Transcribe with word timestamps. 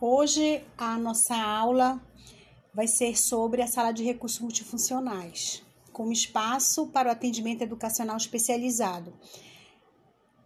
Hoje 0.00 0.62
a 0.76 0.96
nossa 0.96 1.34
aula 1.34 2.00
vai 2.72 2.86
ser 2.86 3.18
sobre 3.18 3.62
a 3.62 3.66
sala 3.66 3.90
de 3.90 4.04
recursos 4.04 4.38
multifuncionais, 4.38 5.64
como 5.92 6.12
espaço 6.12 6.86
para 6.86 7.08
o 7.08 7.12
atendimento 7.12 7.62
educacional 7.62 8.16
especializado. 8.16 9.12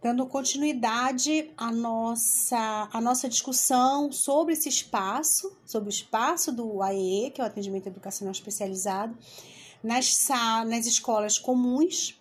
Dando 0.01 0.25
continuidade 0.25 1.51
à 1.55 1.71
nossa, 1.71 2.89
à 2.91 2.99
nossa 2.99 3.29
discussão 3.29 4.11
sobre 4.11 4.53
esse 4.53 4.67
espaço, 4.69 5.55
sobre 5.67 5.89
o 5.89 5.91
espaço 5.91 6.51
do 6.51 6.81
AEE, 6.81 7.29
que 7.29 7.39
é 7.39 7.43
o 7.43 7.47
atendimento 7.47 7.85
educacional 7.85 8.31
especializado, 8.31 9.15
nas, 9.83 10.27
nas 10.65 10.87
escolas 10.87 11.37
comuns. 11.37 12.19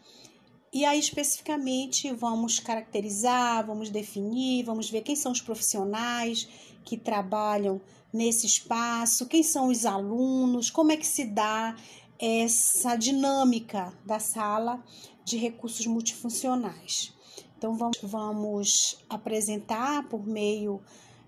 E 0.71 0.85
aí, 0.85 0.99
especificamente, 0.99 2.13
vamos 2.13 2.61
caracterizar, 2.61 3.67
vamos 3.67 3.89
definir, 3.89 4.65
vamos 4.65 4.91
ver 4.91 5.01
quem 5.01 5.17
são 5.17 5.33
os 5.33 5.41
profissionais 5.41 6.47
que 6.85 6.97
trabalham 6.97 7.81
nesse 8.13 8.47
espaço, 8.47 9.27
quem 9.27 9.43
são 9.43 9.69
os 9.69 9.87
alunos, 9.87 10.71
como 10.71 10.93
é 10.93 10.97
que 10.97 11.07
se 11.07 11.25
dá 11.25 11.75
essa 12.19 12.95
dinâmica 12.95 13.93
da 14.05 14.19
sala 14.19 14.83
de 15.25 15.37
recursos 15.37 15.87
multifuncionais. 15.87 17.13
Então, 17.57 17.75
vamos, 17.75 17.99
vamos 18.03 19.05
apresentar 19.09 20.09
por 20.09 20.27
meio, 20.27 20.81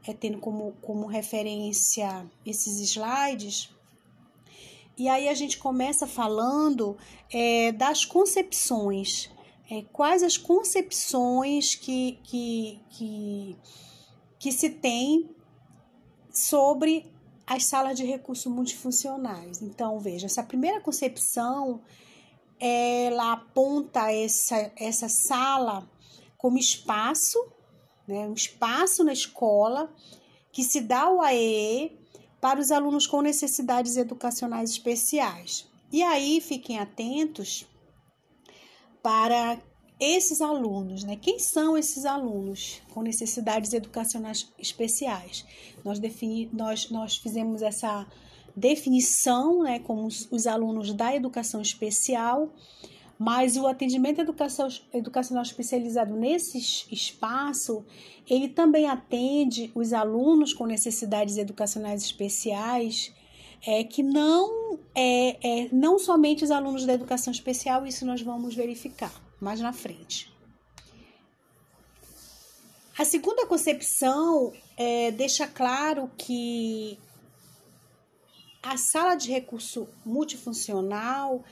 é, 0.06 0.12
tendo 0.12 0.38
como, 0.38 0.72
como 0.82 1.06
referência 1.06 2.28
esses 2.44 2.80
slides. 2.80 3.70
E 4.96 5.08
aí 5.08 5.28
a 5.28 5.34
gente 5.34 5.58
começa 5.58 6.06
falando 6.06 6.96
é, 7.32 7.72
das 7.72 8.04
concepções. 8.04 9.30
É, 9.70 9.82
quais 9.92 10.22
as 10.22 10.36
concepções 10.36 11.74
que, 11.74 12.18
que, 12.22 12.80
que, 12.90 13.56
que 14.38 14.52
se 14.52 14.70
tem 14.70 15.30
sobre 16.34 17.12
as 17.46 17.64
salas 17.64 17.96
de 17.96 18.04
recursos 18.04 18.46
multifuncionais. 18.46 19.60
Então, 19.62 19.98
veja, 19.98 20.26
essa 20.26 20.42
primeira 20.42 20.80
concepção 20.80 21.80
ela 22.58 23.32
aponta 23.32 24.10
essa, 24.10 24.72
essa 24.76 25.08
sala 25.08 25.88
como 26.38 26.58
espaço, 26.58 27.38
né, 28.06 28.26
um 28.26 28.34
espaço 28.34 29.02
na 29.04 29.12
escola 29.12 29.92
que 30.52 30.62
se 30.62 30.80
dá 30.80 31.10
o 31.10 31.20
AEE 31.20 31.98
para 32.40 32.60
os 32.60 32.70
alunos 32.70 33.06
com 33.06 33.20
necessidades 33.20 33.96
educacionais 33.96 34.70
especiais. 34.70 35.66
E 35.90 36.02
aí 36.02 36.40
fiquem 36.40 36.78
atentos 36.78 37.66
para 39.02 39.58
esses 40.04 40.40
alunos, 40.40 41.04
né? 41.04 41.16
Quem 41.16 41.38
são 41.38 41.76
esses 41.76 42.04
alunos 42.04 42.82
com 42.92 43.02
necessidades 43.02 43.72
educacionais 43.72 44.52
especiais? 44.58 45.44
Nós, 45.84 45.98
defini, 45.98 46.48
nós, 46.52 46.90
nós 46.90 47.16
fizemos 47.16 47.62
essa 47.62 48.06
definição, 48.56 49.62
né, 49.62 49.78
como 49.80 50.06
os, 50.06 50.28
os 50.30 50.46
alunos 50.46 50.92
da 50.92 51.14
educação 51.14 51.60
especial, 51.60 52.52
mas 53.18 53.56
o 53.56 53.66
atendimento 53.66 54.20
educação, 54.20 54.68
educacional 54.92 55.42
especializado 55.42 56.14
nesse 56.14 56.58
espaço, 56.92 57.84
ele 58.28 58.48
também 58.48 58.86
atende 58.86 59.70
os 59.74 59.92
alunos 59.92 60.52
com 60.52 60.66
necessidades 60.66 61.36
educacionais 61.36 62.02
especiais, 62.02 63.12
é 63.66 63.82
que 63.82 64.02
não 64.02 64.78
é, 64.94 65.64
é 65.64 65.68
não 65.72 65.98
somente 65.98 66.44
os 66.44 66.50
alunos 66.50 66.84
da 66.84 66.92
educação 66.92 67.32
especial, 67.32 67.86
isso 67.86 68.04
nós 68.04 68.20
vamos 68.20 68.54
verificar 68.54 69.23
mais 69.44 69.60
na 69.60 69.72
frente. 69.72 70.32
A 72.98 73.04
segunda 73.04 73.46
concepção 73.46 74.52
é, 74.76 75.10
deixa 75.10 75.46
claro 75.46 76.10
que 76.16 76.98
a 78.62 78.76
sala 78.76 79.14
de 79.14 79.30
recurso 79.30 79.86
multifuncional 80.04 81.44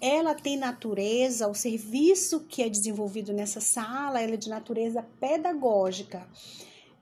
ela 0.00 0.34
tem 0.34 0.56
natureza, 0.56 1.48
o 1.48 1.54
serviço 1.54 2.40
que 2.40 2.62
é 2.62 2.68
desenvolvido 2.68 3.32
nessa 3.32 3.60
sala 3.60 4.20
é 4.20 4.36
de 4.36 4.48
natureza 4.48 5.02
pedagógica. 5.18 6.28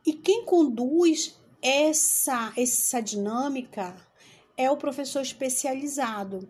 E 0.07 0.13
quem 0.13 0.45
conduz 0.45 1.37
essa, 1.61 2.53
essa 2.57 3.01
dinâmica 3.01 3.97
é 4.57 4.71
o 4.71 4.77
professor 4.77 5.23
especializado 5.23 6.49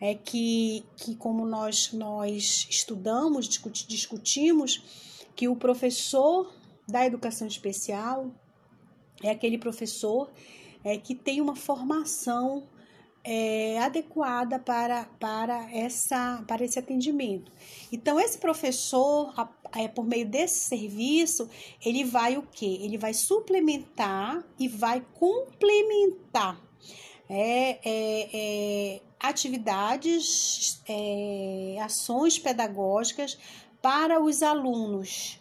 é 0.00 0.14
que, 0.14 0.84
que 0.96 1.14
como 1.16 1.46
nós, 1.46 1.92
nós 1.92 2.66
estudamos, 2.68 3.48
discuti, 3.48 3.86
discutimos, 3.86 4.82
que 5.34 5.48
o 5.48 5.56
professor 5.56 6.52
da 6.86 7.04
educação 7.06 7.46
especial 7.46 8.30
é 9.22 9.30
aquele 9.30 9.58
professor 9.58 10.30
é, 10.84 10.98
que 10.98 11.14
tem 11.14 11.40
uma 11.40 11.56
formação 11.56 12.68
é, 13.24 13.78
adequada 13.78 14.58
para, 14.58 15.04
para, 15.18 15.74
essa, 15.74 16.44
para 16.46 16.62
esse 16.62 16.78
atendimento. 16.78 17.50
Então, 17.90 18.20
esse 18.20 18.36
professor, 18.36 19.32
é, 19.74 19.88
por 19.88 20.04
meio 20.04 20.26
desse 20.26 20.66
serviço, 20.66 21.48
ele 21.84 22.04
vai 22.04 22.36
o 22.36 22.42
quê? 22.42 22.78
Ele 22.82 22.98
vai 22.98 23.14
suplementar 23.14 24.44
e 24.58 24.68
vai 24.68 25.02
complementar 25.14 26.62
é, 27.28 27.78
é, 27.82 28.28
é 28.34 29.00
atividades, 29.28 30.82
é, 30.88 31.78
ações 31.82 32.38
pedagógicas 32.38 33.38
para 33.80 34.20
os 34.22 34.42
alunos 34.42 35.38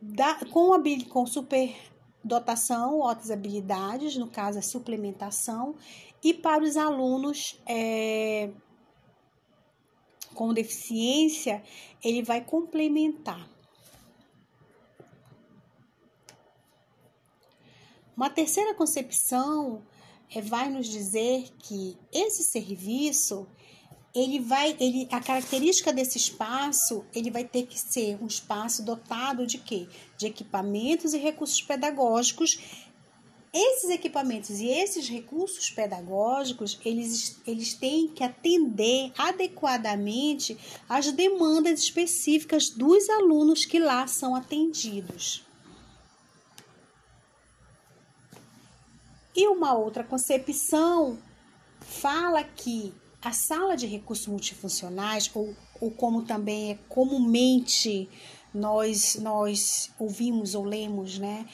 da, 0.00 0.34
com, 0.46 0.70
com 1.08 1.26
superdotação, 1.26 2.98
outras 2.98 3.30
habilidades, 3.30 4.16
no 4.16 4.28
caso 4.28 4.58
a 4.58 4.62
suplementação, 4.62 5.74
e 6.22 6.34
para 6.34 6.62
os 6.62 6.76
alunos 6.76 7.60
é, 7.66 8.50
com 10.34 10.52
deficiência, 10.52 11.62
ele 12.02 12.22
vai 12.22 12.40
complementar. 12.42 13.48
Uma 18.16 18.30
terceira 18.30 18.74
concepção 18.74 19.82
vai 20.42 20.68
nos 20.68 20.86
dizer 20.88 21.48
que 21.58 21.96
esse 22.12 22.42
serviço 22.42 23.46
ele 24.14 24.38
vai, 24.38 24.76
ele, 24.78 25.08
a 25.10 25.20
característica 25.20 25.92
desse 25.92 26.18
espaço, 26.18 27.04
ele 27.12 27.30
vai 27.30 27.44
ter 27.44 27.66
que 27.66 27.78
ser 27.78 28.16
um 28.22 28.26
espaço 28.26 28.84
dotado 28.84 29.44
de 29.44 29.58
quê? 29.58 29.88
De 30.16 30.26
equipamentos 30.26 31.14
e 31.14 31.18
recursos 31.18 31.60
pedagógicos. 31.60 32.58
Esses 33.52 33.90
equipamentos 33.90 34.60
e 34.60 34.68
esses 34.68 35.08
recursos 35.08 35.70
pedagógicos, 35.70 36.78
eles, 36.84 37.40
eles 37.46 37.74
têm 37.74 38.08
que 38.08 38.22
atender 38.22 39.12
adequadamente 39.18 40.56
às 40.88 41.10
demandas 41.10 41.80
específicas 41.80 42.68
dos 42.70 43.08
alunos 43.08 43.64
que 43.64 43.80
lá 43.80 44.06
são 44.06 44.34
atendidos. 44.34 45.44
E 49.34 49.48
uma 49.48 49.74
outra 49.74 50.04
concepção 50.04 51.18
fala 51.80 52.42
que 52.44 52.94
a 53.20 53.32
sala 53.32 53.76
de 53.76 53.86
recursos 53.86 54.26
multifuncionais, 54.26 55.30
ou, 55.34 55.54
ou 55.80 55.90
como 55.90 56.22
também 56.22 56.72
é 56.72 56.78
comumente 56.88 58.08
nós, 58.52 59.16
nós 59.16 59.90
ouvimos 59.98 60.54
ou 60.54 60.64
lemos, 60.64 61.18
né, 61.18 61.46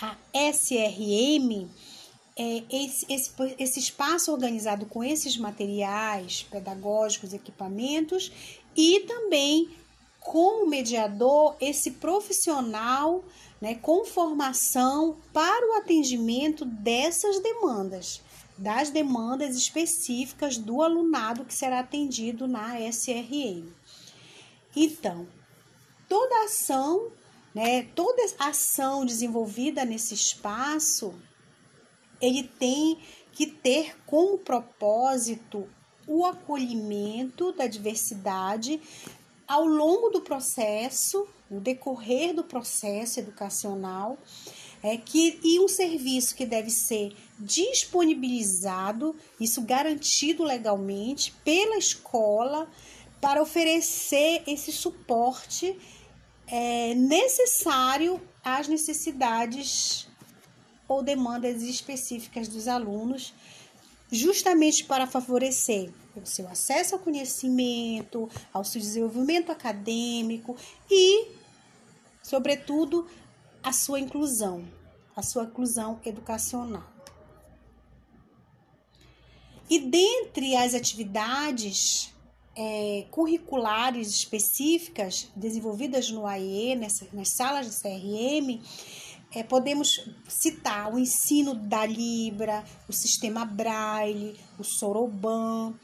a 0.00 0.16
SRM, 0.34 1.68
é 2.36 2.62
esse, 2.70 3.06
esse, 3.12 3.30
esse 3.58 3.78
espaço 3.78 4.32
organizado 4.32 4.86
com 4.86 5.04
esses 5.04 5.36
materiais 5.36 6.42
pedagógicos, 6.50 7.34
equipamentos 7.34 8.32
e 8.74 9.00
também 9.00 9.68
como 10.20 10.66
mediador 10.66 11.56
esse 11.60 11.92
profissional 11.92 13.22
né, 13.60 13.74
com 13.74 14.04
formação 14.04 15.18
para 15.32 15.70
o 15.70 15.74
atendimento 15.78 16.64
dessas 16.64 17.40
demandas, 17.40 18.22
das 18.56 18.90
demandas 18.90 19.56
específicas 19.56 20.56
do 20.56 20.82
alunado 20.82 21.44
que 21.44 21.54
será 21.54 21.80
atendido 21.80 22.48
na 22.48 22.80
SRM. 22.80 23.68
Então, 24.74 25.28
toda 26.08 26.44
ação, 26.44 27.10
né, 27.54 27.82
toda 27.94 28.22
ação 28.38 29.04
desenvolvida 29.04 29.84
nesse 29.84 30.14
espaço, 30.14 31.14
ele 32.20 32.44
tem 32.44 32.98
que 33.32 33.46
ter 33.46 33.96
como 34.06 34.38
propósito 34.38 35.68
o 36.06 36.26
acolhimento 36.26 37.52
da 37.52 37.66
diversidade 37.66 38.80
ao 39.50 39.66
longo 39.66 40.10
do 40.10 40.20
processo, 40.20 41.26
no 41.50 41.60
decorrer 41.60 42.32
do 42.32 42.44
processo 42.44 43.18
educacional, 43.18 44.16
é 44.80 44.96
que 44.96 45.40
e 45.42 45.58
um 45.58 45.66
serviço 45.66 46.36
que 46.36 46.46
deve 46.46 46.70
ser 46.70 47.16
disponibilizado, 47.36 49.16
isso 49.40 49.60
garantido 49.62 50.44
legalmente 50.44 51.34
pela 51.44 51.76
escola 51.76 52.70
para 53.20 53.42
oferecer 53.42 54.44
esse 54.46 54.70
suporte 54.70 55.76
é, 56.46 56.94
necessário 56.94 58.22
às 58.44 58.68
necessidades 58.68 60.06
ou 60.86 61.02
demandas 61.02 61.62
específicas 61.62 62.46
dos 62.46 62.68
alunos, 62.68 63.34
justamente 64.12 64.84
para 64.84 65.08
favorecer 65.08 65.90
o 66.16 66.26
seu 66.26 66.48
acesso 66.48 66.94
ao 66.94 67.00
conhecimento, 67.00 68.28
ao 68.52 68.64
seu 68.64 68.80
desenvolvimento 68.80 69.52
acadêmico 69.52 70.56
e, 70.90 71.28
sobretudo, 72.22 73.06
a 73.62 73.72
sua 73.72 74.00
inclusão, 74.00 74.64
a 75.14 75.22
sua 75.22 75.44
inclusão 75.44 76.00
educacional. 76.04 76.88
E 79.68 79.78
dentre 79.78 80.56
as 80.56 80.74
atividades 80.74 82.12
é, 82.56 83.06
curriculares 83.10 84.08
específicas 84.08 85.28
desenvolvidas 85.36 86.10
no 86.10 86.26
AE, 86.26 86.74
nessa, 86.74 87.06
nas 87.12 87.28
salas 87.28 87.70
de 87.70 87.80
CRM, 87.80 88.60
é, 89.32 89.44
podemos 89.44 90.04
citar 90.28 90.92
o 90.92 90.98
ensino 90.98 91.54
da 91.54 91.86
Libra, 91.86 92.64
o 92.88 92.92
sistema 92.92 93.44
Braille, 93.44 94.36
o 94.58 94.64
Soroban, 94.64 95.74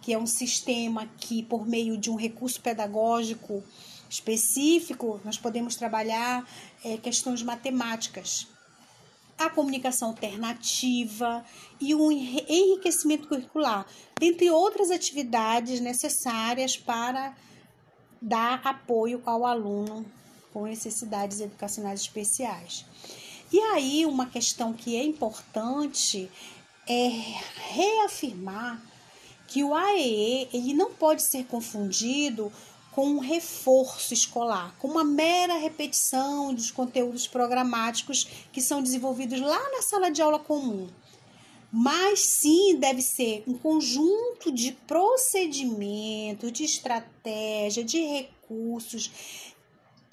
que 0.00 0.12
é 0.12 0.18
um 0.18 0.26
sistema 0.26 1.08
que, 1.18 1.42
por 1.42 1.66
meio 1.66 1.96
de 1.96 2.10
um 2.10 2.16
recurso 2.16 2.60
pedagógico 2.60 3.62
específico, 4.08 5.20
nós 5.24 5.36
podemos 5.36 5.76
trabalhar 5.76 6.48
é, 6.84 6.96
questões 6.96 7.42
matemáticas 7.42 8.46
a 9.38 9.48
comunicação 9.48 10.08
alternativa 10.08 11.44
e 11.80 11.94
o 11.94 12.10
enriquecimento 12.10 13.28
curricular, 13.28 13.86
dentre 14.18 14.50
outras 14.50 14.90
atividades 14.90 15.78
necessárias 15.78 16.76
para 16.76 17.36
dar 18.20 18.60
apoio 18.64 19.22
ao 19.24 19.46
aluno 19.46 20.04
com 20.52 20.64
necessidades 20.64 21.40
educacionais 21.40 22.00
especiais. 22.00 22.84
E 23.52 23.60
aí, 23.60 24.04
uma 24.04 24.26
questão 24.26 24.72
que 24.72 24.96
é 24.96 25.04
importante 25.04 26.28
é 26.86 27.08
reafirmar 27.70 28.82
que 29.48 29.64
o 29.64 29.74
AEE 29.74 30.48
ele 30.52 30.74
não 30.74 30.92
pode 30.92 31.22
ser 31.22 31.44
confundido 31.46 32.52
com 32.92 33.06
um 33.06 33.18
reforço 33.18 34.12
escolar, 34.12 34.74
com 34.78 34.88
uma 34.88 35.04
mera 35.04 35.56
repetição 35.56 36.52
dos 36.52 36.70
conteúdos 36.70 37.26
programáticos 37.26 38.26
que 38.52 38.60
são 38.60 38.82
desenvolvidos 38.82 39.40
lá 39.40 39.70
na 39.70 39.82
sala 39.82 40.10
de 40.10 40.20
aula 40.20 40.38
comum. 40.38 40.88
Mas 41.72 42.20
sim 42.20 42.76
deve 42.76 43.00
ser 43.00 43.42
um 43.46 43.56
conjunto 43.56 44.50
de 44.50 44.72
procedimentos, 44.86 46.52
de 46.52 46.64
estratégia, 46.64 47.84
de 47.84 48.00
recursos 48.00 49.10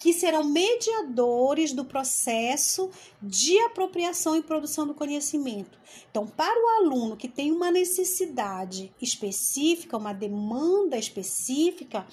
que 0.05 0.13
serão 0.13 0.43
mediadores 0.43 1.73
do 1.73 1.83
processo 1.83 2.91
de 3.19 3.57
apropriação 3.61 4.35
e 4.35 4.43
produção 4.43 4.85
do 4.85 4.93
conhecimento. 4.93 5.79
Então, 6.11 6.27
para 6.27 6.55
o 6.55 6.85
aluno 6.85 7.17
que 7.17 7.27
tem 7.27 7.51
uma 7.51 7.71
necessidade 7.71 8.93
específica, 9.01 9.97
uma 9.97 10.13
demanda 10.13 10.95
específica, 10.95 12.05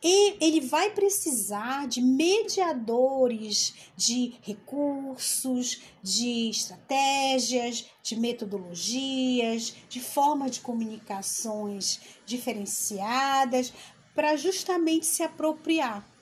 ele 0.00 0.60
vai 0.60 0.90
precisar 0.90 1.88
de 1.88 2.00
mediadores, 2.00 3.74
de 3.96 4.34
recursos, 4.40 5.82
de 6.00 6.50
estratégias, 6.50 7.84
de 8.00 8.14
metodologias, 8.14 9.74
de 9.88 9.98
formas 9.98 10.52
de 10.52 10.60
comunicações 10.60 11.98
diferenciadas 12.24 13.72
para 14.14 14.36
justamente 14.36 15.04
se 15.04 15.24
apropriar. 15.24 16.13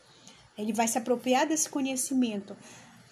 Ele 0.56 0.72
vai 0.72 0.86
se 0.86 0.98
apropriar 0.98 1.46
desse 1.46 1.68
conhecimento 1.68 2.56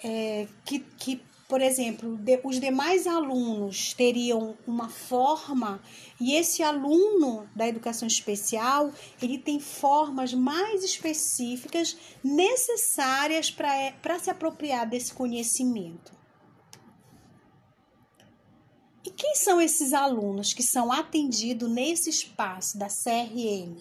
é, 0.03 0.47
que, 0.65 0.81
que 0.81 1.23
por 1.51 1.61
exemplo, 1.61 2.17
de, 2.17 2.41
os 2.45 2.61
demais 2.61 3.09
alunos 3.09 3.93
teriam 3.93 4.57
uma 4.65 4.89
forma 4.89 5.83
e 6.21 6.37
esse 6.37 6.63
aluno 6.63 7.49
da 7.57 7.67
educação 7.67 8.07
especial, 8.07 8.93
ele 9.21 9.37
tem 9.37 9.59
formas 9.59 10.33
mais 10.33 10.85
específicas 10.85 11.97
necessárias 12.23 13.51
para 13.51 14.19
se 14.21 14.31
apropriar 14.31 14.89
desse 14.89 15.13
conhecimento. 15.13 16.13
E 19.05 19.11
quem 19.11 19.35
são 19.35 19.61
esses 19.61 19.93
alunos 19.93 20.55
que 20.55 20.63
são 20.63 20.93
atendidos 20.93 21.69
nesse 21.69 22.11
espaço 22.11 22.79
da 22.79 22.87
CRM? 22.87 23.77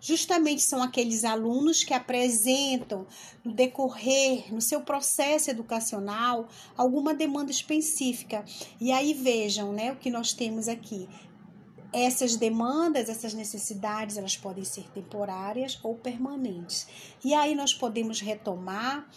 Justamente 0.00 0.62
são 0.62 0.82
aqueles 0.82 1.24
alunos 1.24 1.84
que 1.84 1.92
apresentam 1.92 3.06
no 3.44 3.52
decorrer, 3.52 4.52
no 4.52 4.60
seu 4.60 4.80
processo 4.80 5.50
educacional, 5.50 6.48
alguma 6.76 7.12
demanda 7.12 7.50
específica. 7.50 8.44
E 8.80 8.90
aí 8.90 9.12
vejam, 9.12 9.72
né, 9.72 9.92
o 9.92 9.96
que 9.96 10.10
nós 10.10 10.32
temos 10.32 10.68
aqui. 10.68 11.08
Essas 11.92 12.36
demandas, 12.36 13.08
essas 13.08 13.34
necessidades, 13.34 14.16
elas 14.16 14.36
podem 14.36 14.64
ser 14.64 14.84
temporárias 14.90 15.78
ou 15.82 15.96
permanentes. 15.96 16.86
E 17.24 17.34
aí 17.34 17.52
nós 17.52 17.74
podemos 17.74 18.20
retomar 18.20 19.08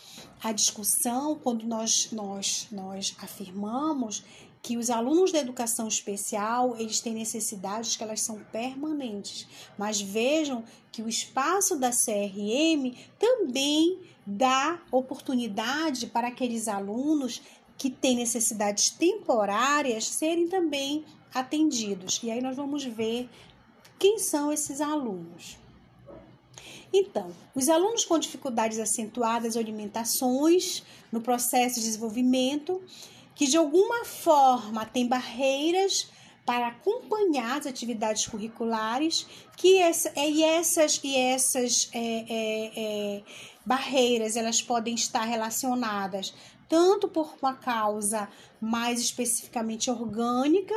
a 0.44 0.52
discussão 0.52 1.36
quando 1.36 1.68
nós 1.68 2.10
nós 2.12 2.68
nós 2.72 3.16
afirmamos 3.20 4.24
que 4.64 4.78
os 4.78 4.90
alunos 4.90 5.34
da 5.34 5.40
educação 5.40 5.90
especial, 5.90 6.78
eles 6.80 7.02
têm 7.02 7.14
necessidades 7.14 7.98
que 7.98 8.04
elas 8.04 8.22
são 8.22 8.40
permanentes. 8.50 9.46
Mas 9.78 10.00
vejam 10.00 10.64
que 10.90 11.02
o 11.02 11.10
espaço 11.10 11.78
da 11.78 11.90
CRM 11.90 12.96
também 13.20 14.00
dá 14.26 14.82
oportunidade 14.90 16.08
para 16.08 16.30
aqueles 16.30 16.70
alunos 16.70 17.42
que 17.78 17.90
têm 17.90 18.16
necessidades 18.16 18.90
temporárias 18.90 20.06
serem 20.06 20.48
também 20.48 21.04
atendidos. 21.34 22.22
E 22.24 22.32
aí 22.32 22.42
nós 22.42 22.56
vamos 22.56 22.86
ver 22.86 23.30
quem 24.00 24.18
são 24.18 24.50
esses 24.50 24.80
alunos. 24.80 25.58
Então, 26.94 27.32
os 27.54 27.68
alunos 27.68 28.06
com 28.06 28.18
dificuldades 28.18 28.80
acentuadas 28.80 29.58
ou 29.58 29.62
limitações 29.62 30.84
no 31.12 31.20
processo 31.20 31.82
de 31.82 31.86
desenvolvimento 31.88 32.82
que 33.36 33.48
de 33.48 33.58
alguma 33.58 34.06
forma 34.06 34.86
tem 34.86 35.08
barreiras 35.08 36.12
para 36.46 36.68
acompanhar 36.68 37.60
as 37.60 37.68
atividades 37.68 38.28
curriculares, 38.28 39.26
que 39.56 39.78
essa, 39.78 40.12
é, 40.16 40.30
e 40.30 40.44
essas, 40.44 41.00
e 41.04 41.16
essas 41.16 41.90
é, 41.94 42.00
é, 42.00 42.72
é, 42.76 43.24
barreiras 43.66 44.36
elas 44.36 44.62
podem 44.62 44.94
estar 44.94 45.24
relacionadas 45.24 46.34
tanto 46.68 47.08
por 47.08 47.36
uma 47.42 47.54
causa 47.54 48.28
mais 48.60 49.00
especificamente 49.00 49.92
orgânica, 49.92 50.74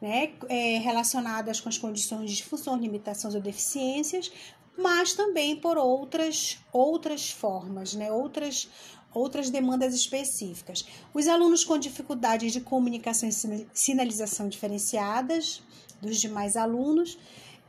né, 0.00 0.32
é, 0.48 0.78
relacionadas 0.78 1.60
com 1.60 1.68
as 1.68 1.78
condições 1.78 2.30
de 2.30 2.36
disfunções, 2.36 2.80
limitações 2.80 3.34
ou 3.34 3.40
deficiências, 3.40 4.32
mas 4.76 5.12
também 5.12 5.54
por 5.56 5.76
outras 5.76 6.58
outras 6.72 7.30
formas, 7.30 7.94
né, 7.94 8.10
outras 8.10 8.68
outras 9.14 9.48
demandas 9.48 9.94
específicas. 9.94 10.84
Os 11.12 11.28
alunos 11.28 11.64
com 11.64 11.78
dificuldades 11.78 12.52
de 12.52 12.60
comunicação 12.60 13.28
e 13.28 13.66
sinalização 13.72 14.48
diferenciadas 14.48 15.62
dos 16.00 16.20
demais 16.20 16.56
alunos, 16.56 17.18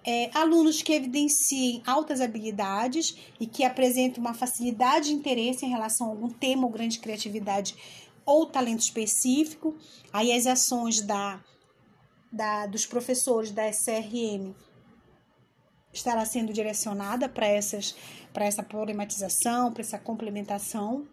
é, 0.03 0.29
alunos 0.33 0.81
que 0.81 0.93
evidenciem 0.93 1.81
altas 1.85 2.21
habilidades 2.21 3.17
e 3.39 3.47
que 3.47 3.63
apresentem 3.63 4.19
uma 4.19 4.33
facilidade 4.33 5.07
de 5.07 5.13
interesse 5.13 5.65
em 5.65 5.69
relação 5.69 6.07
a 6.07 6.09
algum 6.11 6.29
tema 6.29 6.65
ou 6.65 6.69
grande 6.71 6.99
criatividade 6.99 7.75
ou 8.25 8.45
talento 8.45 8.81
específico. 8.81 9.75
Aí 10.13 10.31
as 10.31 10.45
ações 10.45 11.01
da, 11.01 11.43
da 12.31 12.67
dos 12.67 12.85
professores 12.85 13.51
da 13.51 13.67
SRM 13.67 14.53
estará 15.91 16.25
sendo 16.25 16.53
direcionada 16.53 17.29
para 17.29 17.47
essas 17.47 17.95
para 18.33 18.45
essa 18.45 18.61
problematização, 18.61 19.71
para 19.71 19.81
essa 19.81 19.97
complementação 19.97 21.07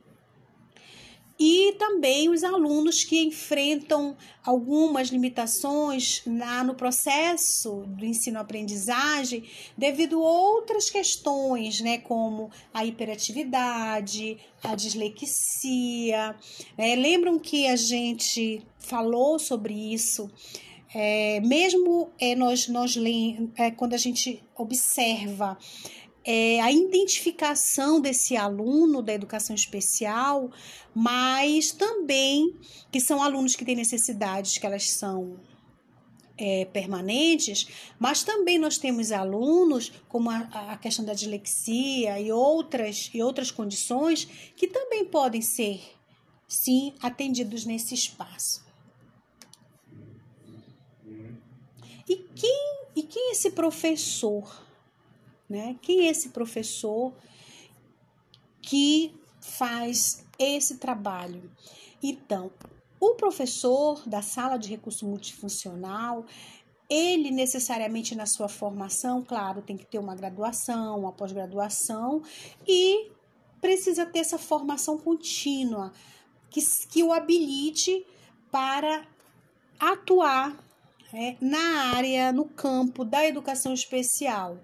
e 1.44 1.72
também 1.72 2.28
os 2.28 2.44
alunos 2.44 3.02
que 3.02 3.20
enfrentam 3.20 4.16
algumas 4.44 5.08
limitações 5.08 6.22
na, 6.24 6.62
no 6.62 6.76
processo 6.76 7.82
do 7.84 8.04
ensino-aprendizagem 8.04 9.42
devido 9.76 10.22
a 10.22 10.30
outras 10.30 10.88
questões, 10.88 11.80
né, 11.80 11.98
como 11.98 12.48
a 12.72 12.84
hiperatividade, 12.84 14.38
a 14.62 14.76
dislexia. 14.76 16.36
Né? 16.78 16.94
Lembram 16.94 17.40
que 17.40 17.66
a 17.66 17.74
gente 17.74 18.64
falou 18.78 19.36
sobre 19.36 19.74
isso? 19.74 20.30
É, 20.94 21.40
mesmo 21.40 22.12
é, 22.20 22.36
nós, 22.36 22.68
nós 22.68 22.94
é, 23.56 23.72
quando 23.72 23.94
a 23.94 23.98
gente 23.98 24.44
observa 24.54 25.58
é, 26.24 26.60
a 26.60 26.70
identificação 26.70 28.00
desse 28.00 28.36
aluno 28.36 29.02
da 29.02 29.12
educação 29.12 29.54
especial, 29.54 30.50
mas 30.94 31.72
também 31.72 32.56
que 32.90 33.00
são 33.00 33.22
alunos 33.22 33.56
que 33.56 33.64
têm 33.64 33.74
necessidades 33.74 34.58
que 34.58 34.66
elas 34.66 34.88
são 34.90 35.40
é, 36.38 36.64
permanentes, 36.66 37.66
mas 37.98 38.22
também 38.22 38.58
nós 38.58 38.78
temos 38.78 39.12
alunos, 39.12 39.92
como 40.08 40.30
a, 40.30 40.38
a, 40.72 40.76
questão 40.76 41.04
da 41.04 41.14
dislexia 41.14 42.20
e 42.20 42.32
outras, 42.32 43.10
e 43.12 43.22
outras 43.22 43.50
condições, 43.50 44.24
que 44.56 44.66
também 44.66 45.04
podem 45.04 45.42
ser, 45.42 45.80
sim, 46.48 46.94
atendidos 47.00 47.64
nesse 47.64 47.94
espaço. 47.94 48.64
E 52.08 52.16
quem, 52.34 52.86
e 52.96 53.02
quem 53.02 53.28
é 53.28 53.32
esse 53.32 53.50
professor? 53.50 54.71
Né? 55.52 55.76
Quem 55.82 56.06
é 56.06 56.10
esse 56.10 56.30
professor 56.30 57.12
que 58.62 59.14
faz 59.38 60.24
esse 60.38 60.78
trabalho? 60.78 61.52
Então, 62.02 62.50
o 62.98 63.16
professor 63.16 64.02
da 64.08 64.22
sala 64.22 64.56
de 64.56 64.70
recurso 64.70 65.06
multifuncional, 65.06 66.24
ele 66.88 67.30
necessariamente 67.30 68.14
na 68.14 68.24
sua 68.24 68.48
formação, 68.48 69.22
claro, 69.22 69.60
tem 69.60 69.76
que 69.76 69.84
ter 69.84 69.98
uma 69.98 70.14
graduação, 70.14 71.00
uma 71.00 71.12
pós-graduação 71.12 72.22
e 72.66 73.10
precisa 73.60 74.06
ter 74.06 74.20
essa 74.20 74.38
formação 74.38 74.96
contínua 74.96 75.92
que, 76.48 76.62
que 76.88 77.02
o 77.02 77.12
habilite 77.12 78.06
para 78.50 79.06
atuar 79.78 80.56
é, 81.12 81.36
na 81.42 81.92
área, 81.94 82.32
no 82.32 82.46
campo 82.46 83.04
da 83.04 83.26
educação 83.26 83.74
especial. 83.74 84.58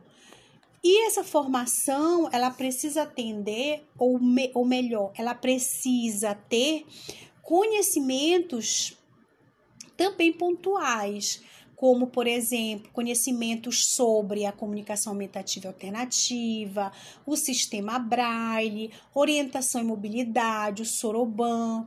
E 0.82 1.06
essa 1.06 1.24
formação, 1.24 2.28
ela 2.32 2.50
precisa 2.50 3.02
atender, 3.02 3.84
ou, 3.98 4.18
me, 4.18 4.50
ou 4.54 4.64
melhor, 4.64 5.12
ela 5.16 5.34
precisa 5.34 6.34
ter 6.34 6.86
conhecimentos 7.42 8.96
também 9.96 10.32
pontuais, 10.32 11.42
como, 11.74 12.08
por 12.08 12.26
exemplo, 12.26 12.90
conhecimentos 12.92 13.86
sobre 13.86 14.44
a 14.44 14.52
comunicação 14.52 15.12
aumentativa 15.12 15.68
alternativa, 15.68 16.92
o 17.24 17.36
sistema 17.36 17.98
Braille, 18.00 18.90
orientação 19.14 19.80
e 19.80 19.84
mobilidade, 19.84 20.82
o 20.82 20.84
Soroban, 20.84 21.86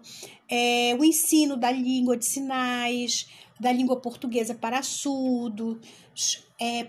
é, 0.50 0.96
o 0.98 1.04
ensino 1.04 1.58
da 1.58 1.72
língua 1.72 2.16
de 2.16 2.26
sinais, 2.26 3.28
da 3.60 3.72
língua 3.72 3.98
portuguesa 3.98 4.56
para 4.56 4.82
surdos, 4.82 5.78
é, 6.62 6.86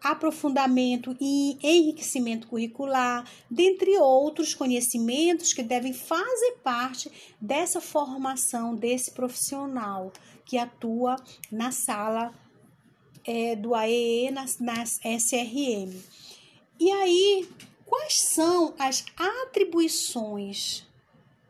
aprofundamento 0.00 1.16
e 1.20 1.58
enriquecimento 1.60 2.46
curricular, 2.46 3.28
dentre 3.50 3.98
outros 3.98 4.54
conhecimentos 4.54 5.52
que 5.52 5.64
devem 5.64 5.92
fazer 5.92 6.58
parte 6.62 7.10
dessa 7.40 7.80
formação 7.80 8.76
desse 8.76 9.10
profissional 9.10 10.12
que 10.44 10.56
atua 10.56 11.16
na 11.50 11.72
sala 11.72 12.32
é, 13.26 13.56
do 13.56 13.74
AEE, 13.74 14.30
nas, 14.30 14.60
nas 14.60 15.00
SRM. 15.04 15.92
E 16.78 16.92
aí, 16.92 17.48
quais 17.84 18.20
são 18.20 18.74
as 18.78 19.04
atribuições 19.16 20.86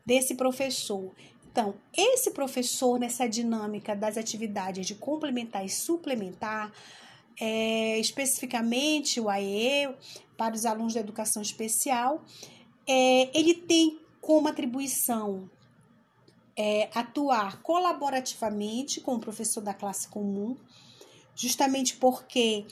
desse 0.06 0.34
professor? 0.34 1.12
Então, 1.52 1.74
esse 1.94 2.30
professor, 2.30 2.98
nessa 2.98 3.28
dinâmica 3.28 3.94
das 3.94 4.16
atividades 4.16 4.86
de 4.86 4.94
complementar 4.94 5.62
e 5.62 5.68
suplementar, 5.68 6.72
é, 7.40 7.98
especificamente 7.98 9.18
o 9.18 9.30
AE, 9.30 9.94
para 10.36 10.54
os 10.54 10.66
alunos 10.66 10.94
da 10.94 11.00
educação 11.00 11.40
especial, 11.40 12.22
é, 12.86 13.30
ele 13.38 13.54
tem 13.54 13.98
como 14.20 14.48
atribuição 14.48 15.50
é, 16.56 16.90
atuar 16.94 17.62
colaborativamente 17.62 19.00
com 19.00 19.14
o 19.14 19.18
professor 19.18 19.62
da 19.62 19.72
classe 19.72 20.06
comum, 20.08 20.56
justamente 21.34 21.96
porque 21.96 22.66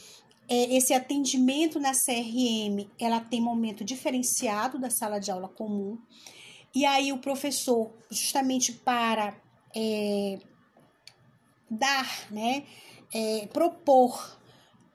é, 0.46 0.76
esse 0.76 0.92
atendimento 0.92 1.80
na 1.80 1.92
CRM 1.92 2.86
ela 2.98 3.20
tem 3.20 3.40
momento 3.40 3.82
diferenciado 3.82 4.78
da 4.78 4.90
sala 4.90 5.18
de 5.18 5.30
aula 5.30 5.48
comum. 5.48 5.98
E 6.74 6.84
aí 6.84 7.12
o 7.12 7.18
professor, 7.18 7.90
justamente 8.10 8.72
para 8.72 9.34
é, 9.74 10.38
dar, 11.70 12.30
né, 12.30 12.64
é, 13.14 13.46
propor 13.46 14.38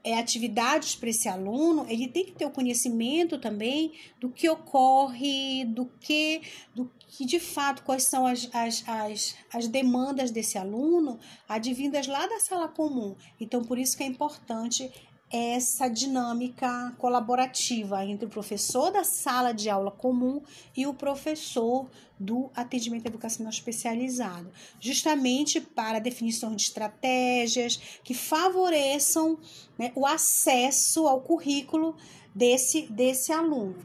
é, 0.04 0.20
atividades 0.20 0.96
para 0.96 1.10
esse 1.10 1.30
aluno, 1.30 1.86
ele 1.90 2.08
tem 2.08 2.26
que 2.26 2.34
ter 2.34 2.46
o 2.46 2.52
conhecimento 2.52 3.38
também 3.38 3.94
do 4.20 4.30
que 4.30 4.50
ocorre, 4.50 5.64
do 5.66 5.86
que, 6.00 6.42
do 6.76 6.92
que 7.08 7.26
de 7.26 7.40
fato, 7.40 7.84
quais 7.84 8.04
são 8.04 8.28
as, 8.28 8.50
as, 8.54 8.84
as, 8.88 9.36
as 9.54 9.68
demandas 9.68 10.30
desse 10.30 10.58
aluno 10.58 11.20
advindas 11.48 12.08
lá 12.08 12.28
da 12.28 12.40
sala 12.40 12.68
comum. 12.68 13.16
Então, 13.40 13.64
por 13.64 13.78
isso 13.78 13.96
que 13.96 14.04
é 14.04 14.08
importante 14.08 14.92
essa 15.36 15.88
dinâmica 15.88 16.94
colaborativa 17.00 18.06
entre 18.06 18.28
o 18.28 18.30
professor 18.30 18.92
da 18.92 19.04
sala 19.04 19.52
de 19.52 19.68
aula 19.68 19.90
comum 19.90 20.44
e 20.78 20.86
o 20.86 20.94
professor 20.94 21.90
do 22.20 22.52
atendimento 22.56 23.08
educacional 23.08 23.52
especializado, 23.52 24.52
justamente 24.80 25.60
para 25.60 25.98
definição 25.98 26.56
de 26.56 26.62
estratégias 26.62 27.78
que 28.04 28.14
favoreçam 28.14 29.40
né, 29.76 29.92
o 29.96 30.06
acesso 30.06 31.08
ao 31.08 31.22
currículo 31.22 31.96
desse, 32.36 32.84
desse 32.84 33.32
aluno. 33.32 33.84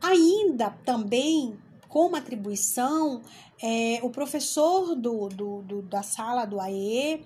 Ainda 0.00 0.70
também, 0.84 1.56
como 1.88 2.16
atribuição, 2.16 3.22
é, 3.62 4.00
o 4.02 4.10
professor 4.10 4.94
do, 4.94 5.28
do, 5.28 5.62
do, 5.62 5.82
da 5.82 6.02
sala 6.02 6.44
do 6.44 6.60
AE, 6.60 7.24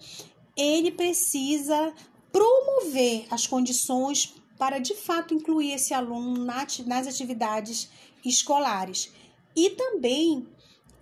ele 0.56 0.90
precisa 0.90 1.92
promover 2.32 3.26
as 3.30 3.46
condições 3.46 4.34
para 4.58 4.78
de 4.78 4.94
fato 4.94 5.34
incluir 5.34 5.72
esse 5.72 5.94
aluno 5.94 6.44
nas 6.44 7.06
atividades 7.06 7.88
escolares 8.24 9.12
e 9.56 9.70
também 9.70 10.46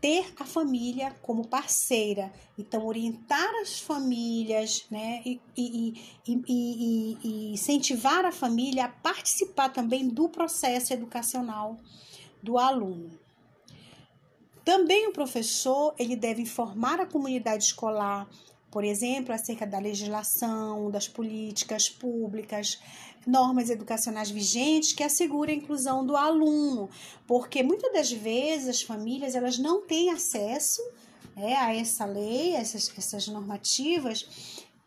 ter 0.01 0.33
a 0.39 0.45
família 0.45 1.15
como 1.23 1.49
parceira. 1.49 2.33
Então, 2.57 2.87
orientar 2.87 3.49
as 3.63 3.81
famílias 3.81 4.87
né, 4.91 5.23
e, 5.25 5.41
e, 5.57 5.95
e, 6.27 7.19
e, 7.25 7.53
incentivar 7.53 8.25
a 8.25 8.33
família 8.33 8.85
a 8.85 8.89
participar 8.89 9.71
também 9.71 10.09
do 10.09 10.29
processo 10.29 10.93
educacional 10.93 11.79
do 12.43 12.59
aluno. 12.59 13.11
Também 14.65 15.09
o 15.09 15.13
professor 15.13 15.95
ele 15.99 16.15
deve 16.15 16.43
informar 16.43 17.01
a 17.01 17.07
comunidade 17.07 17.65
escolar 17.65 18.29
por 18.71 18.85
exemplo, 18.85 19.35
acerca 19.35 19.67
da 19.67 19.79
legislação, 19.79 20.91
das 20.91 21.09
políticas 21.09 21.89
públicas, 21.89 22.79
normas 23.27 23.71
educacionais 23.71 24.31
vigentes 24.31 24.93
que 24.93 25.03
asseguram 25.03 25.53
a 25.53 25.57
inclusão 25.57 26.05
do 26.05 26.17
aluno, 26.17 26.89
porque 27.27 27.63
muitas 27.63 27.93
das 27.93 28.13
vezes 28.13 28.69
as 28.69 28.83
famílias 28.83 29.35
elas 29.35 29.59
não 29.59 29.83
têm 29.83 30.11
acesso 30.11 30.83
né, 31.37 31.55
a 31.57 31.75
essa 31.75 32.05
lei, 32.05 32.57
a 32.57 32.61
essas, 32.61 32.91
essas 32.97 33.29
normativas, 33.29 34.27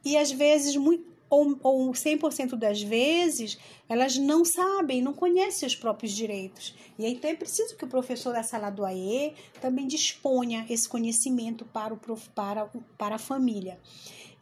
e 0.03 0.17
às 0.17 0.31
vezes 0.31 0.75
muito, 0.75 1.10
ou, 1.31 1.57
ou 1.63 1.91
100% 1.93 2.57
das 2.57 2.81
vezes, 2.81 3.57
elas 3.87 4.17
não 4.17 4.43
sabem, 4.43 5.01
não 5.01 5.13
conhecem 5.13 5.65
os 5.65 5.73
próprios 5.73 6.11
direitos. 6.11 6.75
E 6.99 7.05
então 7.05 7.31
é 7.31 7.35
preciso 7.35 7.77
que 7.77 7.85
o 7.85 7.87
professor 7.87 8.33
da 8.33 8.43
sala 8.43 8.69
do 8.69 8.83
AE 8.83 9.33
também 9.61 9.87
disponha 9.87 10.65
esse 10.69 10.89
conhecimento 10.89 11.63
para, 11.63 11.93
o, 11.93 11.97
para, 12.35 12.69
para 12.97 13.15
a 13.15 13.17
família. 13.17 13.79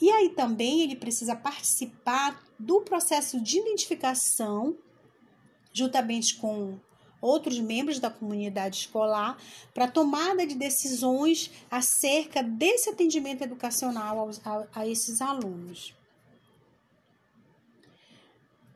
E 0.02 0.10
aí 0.10 0.30
também 0.30 0.82
ele 0.82 0.96
precisa 0.96 1.36
participar 1.36 2.44
do 2.58 2.82
processo 2.82 3.40
de 3.40 3.60
identificação, 3.60 4.76
juntamente 5.72 6.38
com 6.38 6.80
outros 7.22 7.60
membros 7.60 8.00
da 8.00 8.10
comunidade 8.10 8.78
escolar, 8.78 9.38
para 9.76 9.88
tomada 9.88 10.48
de 10.48 10.56
decisões 10.56 11.52
acerca 11.70 12.42
desse 12.42 12.90
atendimento 12.90 13.44
educacional 13.44 14.32
a, 14.44 14.68
a 14.74 14.88
esses 14.88 15.22
alunos. 15.22 15.99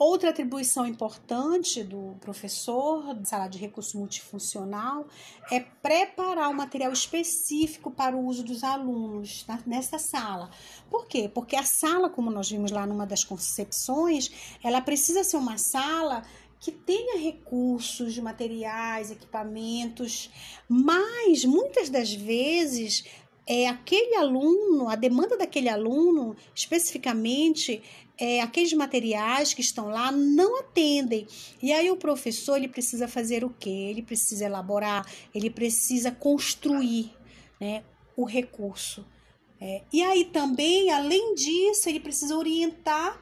Outra 0.06 0.32
atribuição 0.32 0.86
importante 0.86 1.82
do 1.82 2.18
professor 2.20 3.14
da 3.14 3.24
sala 3.24 3.48
de 3.48 3.58
recurso 3.58 3.98
multifuncional 3.98 5.08
é 5.50 5.62
preparar 5.62 6.50
o 6.50 6.54
material 6.54 6.92
específico 6.92 7.90
para 7.90 8.14
o 8.14 8.26
uso 8.26 8.44
dos 8.44 8.66
alunos 8.66 9.46
nessa 9.66 9.98
sala. 9.98 10.52
Por 10.90 11.08
quê? 11.08 11.32
Porque 11.34 11.56
a 11.56 11.64
sala, 11.64 12.10
como 12.10 12.30
nós 12.30 12.50
vimos 12.50 12.70
lá 12.70 12.86
numa 12.86 13.06
das 13.06 13.24
concepções, 13.24 14.30
ela 14.62 14.82
precisa 14.82 15.24
ser 15.24 15.38
uma 15.38 15.58
sala 15.58 16.22
que 16.60 16.70
tenha 16.70 17.18
recursos, 17.18 18.18
materiais, 18.18 19.10
equipamentos, 19.10 20.30
mas 20.68 21.46
muitas 21.46 21.90
das 21.90 22.14
vezes 22.14 23.06
é 23.46 23.68
aquele 23.68 24.16
aluno, 24.16 24.90
a 24.90 24.96
demanda 24.96 25.38
daquele 25.38 25.70
aluno 25.70 26.36
especificamente 26.56 27.82
é, 28.18 28.42
aqueles 28.42 28.72
materiais 28.74 29.54
que 29.54 29.62
estão 29.62 29.90
lá 29.90 30.12
não 30.12 30.60
atendem. 30.60 31.28
E 31.62 31.74
aí 31.74 31.90
o 31.90 31.98
professor 31.98 32.58
ele 32.58 32.68
precisa 32.68 33.08
fazer 33.08 33.44
o 33.44 33.50
quê? 33.50 33.70
Ele 33.70 34.02
precisa 34.02 34.46
elaborar, 34.46 35.06
ele 35.34 35.50
precisa 35.50 36.12
construir 36.12 37.12
né, 37.60 37.84
o 38.16 38.24
recurso. 38.24 39.06
É, 39.60 39.82
e 39.92 40.02
aí 40.02 40.26
também, 40.26 40.92
além 40.92 41.36
disso, 41.36 41.90
ele 41.90 42.00
precisa 42.00 42.38
orientar 42.38 43.20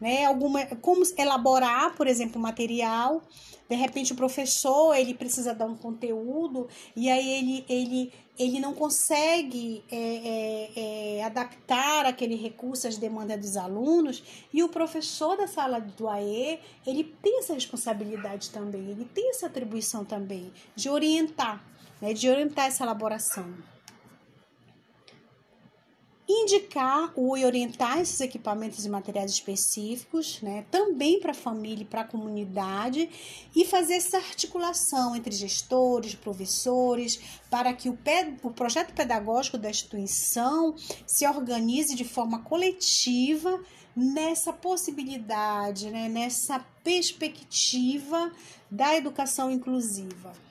né? 0.00 0.24
Alguma, 0.24 0.64
como 0.66 1.02
elaborar, 1.16 1.94
por 1.94 2.06
exemplo, 2.06 2.40
material. 2.40 3.22
De 3.68 3.74
repente 3.74 4.12
o 4.12 4.16
professor 4.16 4.94
ele 4.94 5.12
precisa 5.12 5.52
dar 5.52 5.66
um 5.66 5.76
conteúdo 5.76 6.68
e 6.94 7.10
aí 7.10 7.28
ele, 7.28 7.64
ele, 7.68 8.12
ele 8.38 8.60
não 8.60 8.74
consegue 8.74 9.82
é, 9.90 9.96
é, 9.96 11.18
é, 11.18 11.24
adaptar 11.24 12.06
aquele 12.06 12.34
recurso 12.34 12.86
às 12.86 12.96
demandas 12.96 13.40
dos 13.40 13.56
alunos 13.56 14.22
e 14.52 14.62
o 14.62 14.68
professor 14.68 15.36
da 15.36 15.46
sala 15.46 15.80
do 15.80 16.08
AE 16.08 16.58
ele 16.86 17.04
tem 17.22 17.38
essa 17.38 17.54
responsabilidade 17.54 18.50
também, 18.50 18.90
ele 18.90 19.04
tem 19.04 19.30
essa 19.30 19.46
atribuição 19.46 20.04
também 20.04 20.52
de 20.74 20.88
orientar, 20.88 21.64
né, 22.00 22.12
de 22.12 22.28
orientar 22.28 22.66
essa 22.66 22.84
elaboração 22.84 23.54
indicar 26.28 27.12
ou 27.14 27.30
orientar 27.32 28.00
esses 28.00 28.20
equipamentos 28.20 28.84
e 28.84 28.88
materiais 28.88 29.30
específicos, 29.30 30.40
né, 30.42 30.64
também 30.70 31.20
para 31.20 31.30
a 31.30 31.34
família 31.34 31.82
e 31.82 31.86
para 31.86 32.00
a 32.00 32.06
comunidade, 32.06 33.08
e 33.54 33.64
fazer 33.64 33.94
essa 33.94 34.16
articulação 34.16 35.14
entre 35.14 35.34
gestores, 35.34 36.14
professores, 36.14 37.20
para 37.48 37.72
que 37.72 37.88
o, 37.88 37.96
o 38.42 38.50
projeto 38.50 38.92
pedagógico 38.92 39.56
da 39.56 39.70
instituição 39.70 40.74
se 41.06 41.26
organize 41.26 41.94
de 41.94 42.04
forma 42.04 42.40
coletiva 42.40 43.62
nessa 43.94 44.52
possibilidade, 44.52 45.90
né, 45.90 46.08
nessa 46.08 46.58
perspectiva 46.82 48.32
da 48.70 48.94
educação 48.96 49.50
inclusiva. 49.50 50.45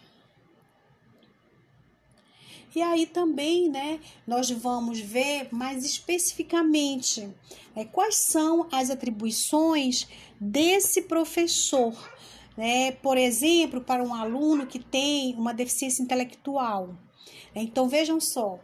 E 2.76 2.82
aí 2.82 3.06
também, 3.06 3.70
né, 3.70 4.02
nós 4.28 4.52
vamos 4.52 5.00
ver 5.00 5.48
mais 5.50 5.86
especificamente 5.86 7.30
né, 7.74 7.86
quais 7.86 8.18
são 8.18 8.68
as 8.70 8.90
atribuições 8.90 10.06
desse 10.38 11.04
professor. 11.04 11.96
Né? 12.58 12.92
Por 12.92 13.18
exemplo, 13.18 13.80
para 13.80 14.04
um 14.04 14.14
aluno 14.14 14.68
que 14.68 14.80
tem 14.80 15.34
uma 15.36 15.54
deficiência 15.54 16.04
intelectual. 16.04 16.94
Então, 17.56 17.88
vejam 17.88 18.20
só, 18.20 18.60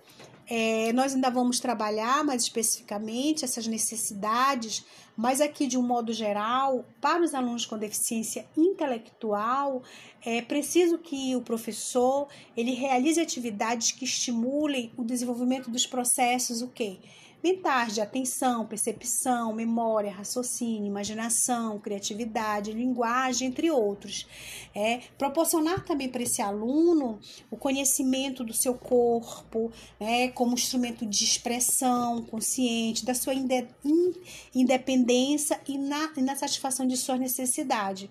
é, 0.54 0.92
nós 0.92 1.16
ainda 1.16 1.30
vamos 1.30 1.62
trabalhar 1.62 2.26
mais 2.26 2.42
especificamente 2.42 3.46
essas 3.46 3.68
necessidades, 3.68 4.86
mas 5.16 5.40
aqui 5.40 5.66
de 5.66 5.78
um 5.78 5.82
modo 5.82 6.12
geral, 6.12 6.84
para 7.00 7.24
os 7.24 7.34
alunos 7.34 7.66
com 7.66 7.78
deficiência 7.78 8.46
intelectual, 8.58 9.82
é 10.22 10.42
preciso 10.42 10.98
que 10.98 11.38
o 11.38 11.42
professor 11.42 12.28
ele 12.58 12.74
realize 12.74 13.18
atividades 13.18 13.94
que 13.94 14.04
estimulem 14.04 14.92
o 14.98 15.06
desenvolvimento 15.06 15.72
dos 15.72 15.86
processos, 15.86 16.62
o 16.62 16.68
quê? 16.68 16.98
Mentais 17.44 17.94
de 17.94 18.02
atenção, 18.02 18.66
percepção, 18.66 19.54
memória, 19.54 20.12
raciocínio, 20.12 20.86
imaginação, 20.88 21.80
criatividade, 21.80 22.72
linguagem, 22.72 23.48
entre 23.48 23.72
outros. 23.72 24.28
É, 24.74 25.02
proporcionar 25.18 25.84
também 25.84 26.10
para 26.10 26.24
esse 26.24 26.42
aluno 26.42 27.20
o 27.50 27.58
conhecimento 27.58 28.44
do 28.44 28.54
seu 28.54 28.74
corpo, 28.74 29.72
né, 30.00 30.30
como 30.30 30.54
instrumento 30.54 31.06
de 31.06 31.24
expressão 31.24 32.22
consciente, 32.24 33.06
da 33.06 33.14
sua 33.14 33.34
independência 34.54 35.60
e 35.68 35.78
na, 35.78 36.12
e 36.16 36.22
na 36.22 36.36
satisfação 36.36 36.88
de 36.88 36.96
suas 36.98 37.20
necessidades. 37.20 38.10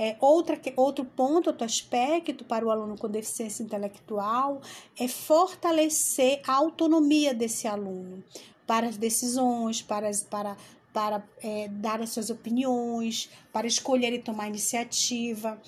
É, 0.00 0.16
outra, 0.20 0.60
outro 0.76 1.04
ponto, 1.04 1.48
outro 1.48 1.64
aspecto 1.64 2.44
para 2.44 2.64
o 2.64 2.70
aluno 2.70 2.96
com 2.96 3.08
deficiência 3.08 3.64
intelectual 3.64 4.62
é 4.96 5.08
fortalecer 5.08 6.40
a 6.46 6.54
autonomia 6.54 7.34
desse 7.34 7.66
aluno 7.66 8.22
para 8.64 8.86
as 8.86 8.96
decisões, 8.96 9.82
para, 9.82 10.08
para, 10.30 10.56
para 10.92 11.28
é, 11.42 11.66
dar 11.66 12.00
as 12.00 12.10
suas 12.10 12.30
opiniões, 12.30 13.28
para 13.52 13.66
escolher 13.66 14.12
e 14.12 14.20
tomar 14.20 14.46
iniciativa. 14.46 15.60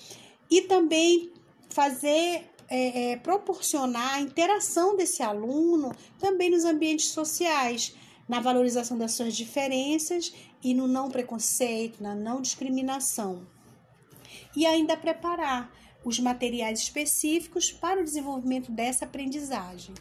E 0.49 0.61
também 0.61 1.33
fazer 1.69 2.49
é, 2.69 3.11
é, 3.11 3.17
proporcionar 3.17 4.13
a 4.13 4.21
interação 4.21 4.95
desse 4.95 5.21
aluno 5.21 5.93
também 6.17 6.49
nos 6.49 6.63
ambientes 6.63 7.07
sociais, 7.07 7.93
na 8.29 8.39
valorização 8.39 8.97
das 8.97 9.11
suas 9.11 9.35
diferenças 9.35 10.33
e 10.63 10.73
no 10.73 10.87
não 10.87 11.09
preconceito, 11.09 12.01
na 12.01 12.15
não 12.15 12.39
discriminação 12.39 13.45
e 14.55 14.65
ainda 14.65 14.97
preparar 14.97 15.71
os 16.03 16.19
materiais 16.19 16.79
específicos 16.79 17.71
para 17.71 18.01
o 18.01 18.03
desenvolvimento 18.03 18.71
dessa 18.71 19.05
aprendizagem. 19.05 19.93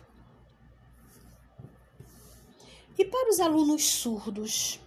E 2.98 3.04
para 3.04 3.30
os 3.30 3.40
alunos 3.40 3.84
surdos, 3.84 4.80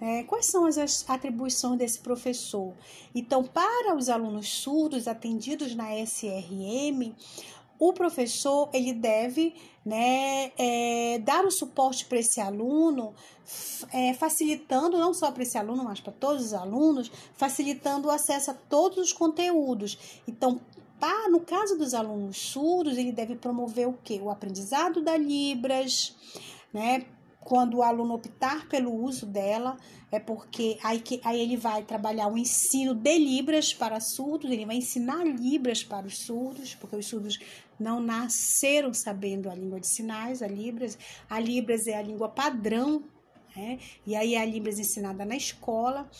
é, 0.00 0.22
quais 0.24 0.46
são 0.46 0.66
as 0.66 1.08
atribuições 1.08 1.78
desse 1.78 1.98
professor? 2.00 2.74
Então, 3.14 3.44
para 3.44 3.96
os 3.96 4.08
alunos 4.08 4.48
surdos 4.48 5.06
atendidos 5.06 5.74
na 5.74 5.94
SRM, 5.94 7.14
o 7.78 7.92
professor 7.92 8.68
ele 8.72 8.92
deve 8.92 9.54
né, 9.84 10.52
é, 10.56 11.18
dar 11.18 11.44
o 11.44 11.50
suporte 11.50 12.06
para 12.06 12.18
esse 12.18 12.40
aluno, 12.40 13.14
é, 13.92 14.14
facilitando 14.14 14.98
não 14.98 15.12
só 15.12 15.30
para 15.30 15.42
esse 15.42 15.58
aluno, 15.58 15.84
mas 15.84 16.00
para 16.00 16.12
todos 16.12 16.46
os 16.46 16.54
alunos, 16.54 17.10
facilitando 17.34 18.08
o 18.08 18.10
acesso 18.10 18.50
a 18.50 18.54
todos 18.54 18.98
os 18.98 19.12
conteúdos. 19.12 20.22
Então, 20.26 20.60
para, 20.98 21.28
no 21.28 21.40
caso 21.40 21.76
dos 21.76 21.92
alunos 21.92 22.38
surdos, 22.38 22.96
ele 22.96 23.12
deve 23.12 23.36
promover 23.36 23.86
o 23.86 23.98
que? 24.02 24.18
O 24.20 24.30
aprendizado 24.30 25.02
da 25.02 25.16
Libras, 25.16 26.16
né? 26.72 27.04
Quando 27.44 27.76
o 27.76 27.82
aluno 27.82 28.14
optar 28.14 28.66
pelo 28.68 28.92
uso 28.92 29.26
dela, 29.26 29.76
é 30.10 30.18
porque 30.18 30.78
aí, 30.82 30.98
que, 31.00 31.20
aí 31.22 31.38
ele 31.38 31.56
vai 31.56 31.82
trabalhar 31.82 32.28
o 32.28 32.38
ensino 32.38 32.94
de 32.94 33.18
Libras 33.18 33.74
para 33.74 34.00
surdos, 34.00 34.50
ele 34.50 34.64
vai 34.64 34.76
ensinar 34.76 35.24
Libras 35.24 35.84
para 35.84 36.06
os 36.06 36.18
surdos, 36.18 36.74
porque 36.74 36.96
os 36.96 37.06
surdos 37.06 37.38
não 37.78 38.00
nasceram 38.00 38.94
sabendo 38.94 39.50
a 39.50 39.54
língua 39.54 39.78
de 39.78 39.86
sinais, 39.86 40.42
a 40.42 40.46
Libras. 40.46 40.96
A 41.28 41.38
Libras 41.38 41.86
é 41.86 41.96
a 41.96 42.02
língua 42.02 42.28
padrão, 42.28 43.04
né? 43.54 43.78
e 44.06 44.16
aí 44.16 44.36
a 44.36 44.44
Libras 44.44 44.78
ensinada 44.78 45.24
na 45.24 45.36
escola. 45.36 46.10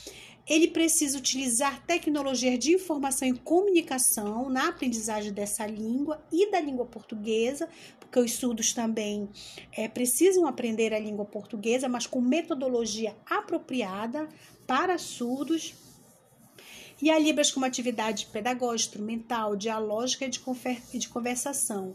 Ele 0.46 0.68
precisa 0.68 1.16
utilizar 1.16 1.84
tecnologias 1.86 2.58
de 2.58 2.74
informação 2.74 3.26
e 3.26 3.32
comunicação 3.32 4.50
na 4.50 4.68
aprendizagem 4.68 5.32
dessa 5.32 5.66
língua 5.66 6.22
e 6.30 6.50
da 6.50 6.60
língua 6.60 6.84
portuguesa, 6.84 7.68
porque 7.98 8.20
os 8.20 8.32
surdos 8.32 8.74
também 8.74 9.28
é, 9.72 9.88
precisam 9.88 10.46
aprender 10.46 10.92
a 10.92 10.98
língua 10.98 11.24
portuguesa, 11.24 11.88
mas 11.88 12.06
com 12.06 12.20
metodologia 12.20 13.16
apropriada 13.24 14.28
para 14.66 14.98
surdos. 14.98 15.74
E 17.00 17.10
a 17.10 17.18
Libras 17.18 17.50
como 17.50 17.66
atividade 17.66 18.26
pedagógica, 18.26 18.90
instrumental, 18.90 19.56
dialógica 19.56 20.26
e 20.26 20.98
de, 20.98 21.08
conversação. 21.08 21.94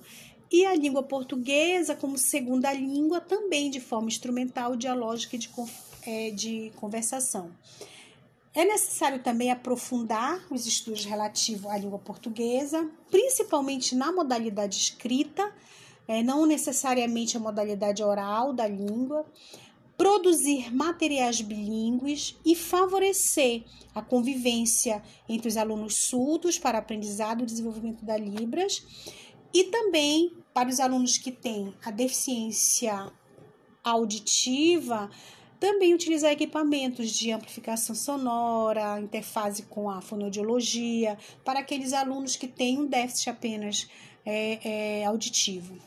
E 0.52 0.66
a 0.66 0.76
língua 0.76 1.04
portuguesa 1.04 1.96
como 1.96 2.18
segunda 2.18 2.74
língua, 2.74 3.22
também 3.22 3.70
de 3.70 3.80
forma 3.80 4.08
instrumental, 4.08 4.76
dialógica 4.76 5.36
e 5.36 5.40
de, 5.40 5.50
é, 6.06 6.32
de 6.32 6.72
conversação. 6.76 7.52
É 8.54 8.66
necessário 8.66 9.22
também 9.22 9.52
aprofundar 9.52 10.44
os 10.50 10.66
estudos 10.66 11.06
relativos 11.06 11.68
à 11.68 11.78
língua 11.78 12.00
portuguesa, 12.00 12.90
principalmente 13.12 13.96
na 13.96 14.12
modalidade 14.12 14.78
escrita, 14.78 15.54
é, 16.08 16.24
não 16.24 16.46
necessariamente 16.48 17.38
a 17.38 17.40
modalidade 17.40 18.04
oral 18.04 18.52
da 18.52 18.68
língua, 18.68 19.24
produzir 19.96 20.74
materiais 20.74 21.42
bilíngues 21.42 22.36
e 22.44 22.56
favorecer 22.56 23.66
a 23.94 24.02
convivência 24.02 25.04
entre 25.28 25.48
os 25.48 25.58
alunos 25.58 26.08
surdos 26.08 26.58
para 26.58 26.80
aprendizado 26.80 27.44
e 27.44 27.46
desenvolvimento 27.46 28.04
da 28.04 28.18
Libras 28.18 28.82
e 29.54 29.66
também 29.66 30.34
para 30.54 30.70
os 30.70 30.80
alunos 30.80 31.18
que 31.18 31.32
têm 31.32 31.76
a 31.86 31.92
deficiência 31.92 33.12
auditiva 33.84 35.10
também 35.60 35.94
utilizar 35.94 36.32
equipamentos 36.32 37.12
de 37.12 37.32
amplificação 37.32 37.94
sonora, 37.94 39.00
interface 39.00 39.64
com 39.64 39.90
a 39.90 40.02
fonoaudiologia, 40.02 41.18
para 41.44 41.60
aqueles 41.60 41.92
alunos 41.92 42.36
que 42.36 42.48
têm 42.48 42.80
um 42.80 42.86
déficit 42.86 43.30
apenas 43.30 43.90
é, 44.26 45.02
é, 45.02 45.06
auditivo, 45.06 45.78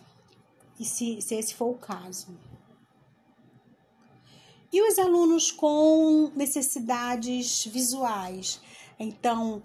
e 0.78 0.84
se, 0.84 1.20
se 1.22 1.34
esse 1.34 1.54
for 1.54 1.70
o 1.70 1.78
caso. 1.78 2.28
E 4.72 4.80
os 4.80 4.98
alunos 4.98 5.50
com 5.50 6.30
necessidades 6.34 7.66
visuais? 7.66 8.60
Então, 8.98 9.62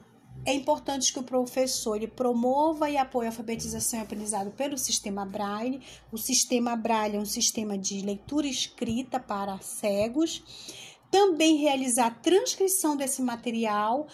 é 0.48 0.54
importante 0.54 1.12
que 1.12 1.20
o 1.20 1.24
professor 1.24 1.98
ele 1.98 2.08
promova 2.08 2.90
e 2.90 2.96
apoie 2.96 3.28
a 3.28 3.30
alfabetização 3.30 4.00
e 4.00 4.02
aprendizado 4.02 4.50
pelo 4.52 4.78
sistema 4.78 5.26
Braille. 5.26 5.82
O 6.10 6.18
sistema 6.18 6.74
Braille 6.74 7.18
é 7.18 7.20
um 7.20 7.26
sistema 7.26 7.78
de 7.78 8.02
leitura 8.02 8.48
escrita 8.48 9.20
para 9.20 9.60
cegos. 9.60 10.42
Também 11.12 11.58
realizar 11.58 12.22
transcrição 12.22 12.96
desse 12.96 13.22
material. 13.22 14.08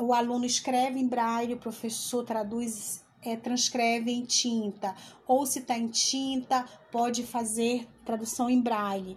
O 0.00 0.12
aluno 0.12 0.44
escreve 0.44 0.98
em 0.98 1.06
Braille, 1.06 1.54
o 1.54 1.58
professor 1.58 2.24
traduz 2.24 3.04
é, 3.22 3.36
transcreve 3.36 4.10
em 4.10 4.24
tinta, 4.24 4.92
ou 5.24 5.46
se 5.46 5.60
está 5.60 5.78
em 5.78 5.86
tinta, 5.86 6.64
pode 6.90 7.22
fazer 7.22 7.86
tradução 8.04 8.50
em 8.50 8.60
braille. 8.60 9.16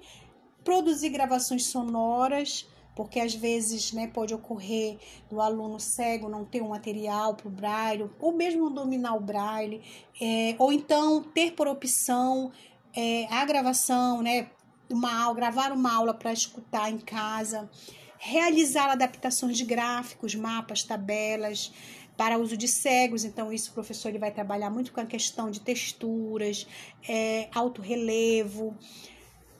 Produzir 0.64 1.10
gravações 1.10 1.66
sonoras 1.66 2.68
porque 3.00 3.22
às 3.22 3.34
vezes 3.34 3.94
né, 3.94 4.08
pode 4.08 4.34
ocorrer 4.34 4.98
do 5.30 5.40
aluno 5.40 5.80
cego 5.80 6.28
não 6.28 6.44
ter 6.44 6.62
um 6.62 6.68
material 6.68 7.34
para 7.34 7.48
o 7.48 7.50
braille, 7.50 8.10
ou 8.20 8.34
mesmo 8.34 8.70
dominar 8.70 9.16
o 9.16 9.22
braille, 9.22 9.82
é, 10.20 10.54
ou 10.60 10.74
então 10.74 11.24
ter 11.24 11.54
por 11.54 11.66
opção 11.66 12.52
é, 12.94 13.26
a 13.34 13.46
gravação, 13.46 14.22
né, 14.22 14.50
uma 14.90 15.18
aula, 15.18 15.34
gravar 15.34 15.72
uma 15.72 15.96
aula 15.96 16.14
para 16.14 16.34
escutar 16.34 16.92
em 16.92 16.98
casa, 16.98 17.70
realizar 18.18 18.90
adaptações 18.90 19.56
de 19.58 19.64
gráficos, 19.64 20.36
mapas, 20.36 20.84
tabelas, 20.84 21.72
para 22.18 22.38
uso 22.38 22.58
de 22.58 22.68
cegos, 22.68 23.24
então 23.24 23.50
isso 23.54 23.72
o 23.72 23.74
professor 23.74 24.10
ele 24.10 24.20
vai 24.20 24.32
trabalhar 24.32 24.70
muito 24.70 24.92
com 24.92 25.00
a 25.00 25.06
questão 25.06 25.50
de 25.50 25.62
texturas, 25.62 26.68
é, 27.08 27.48
alto 27.56 27.82
relevo, 27.82 28.76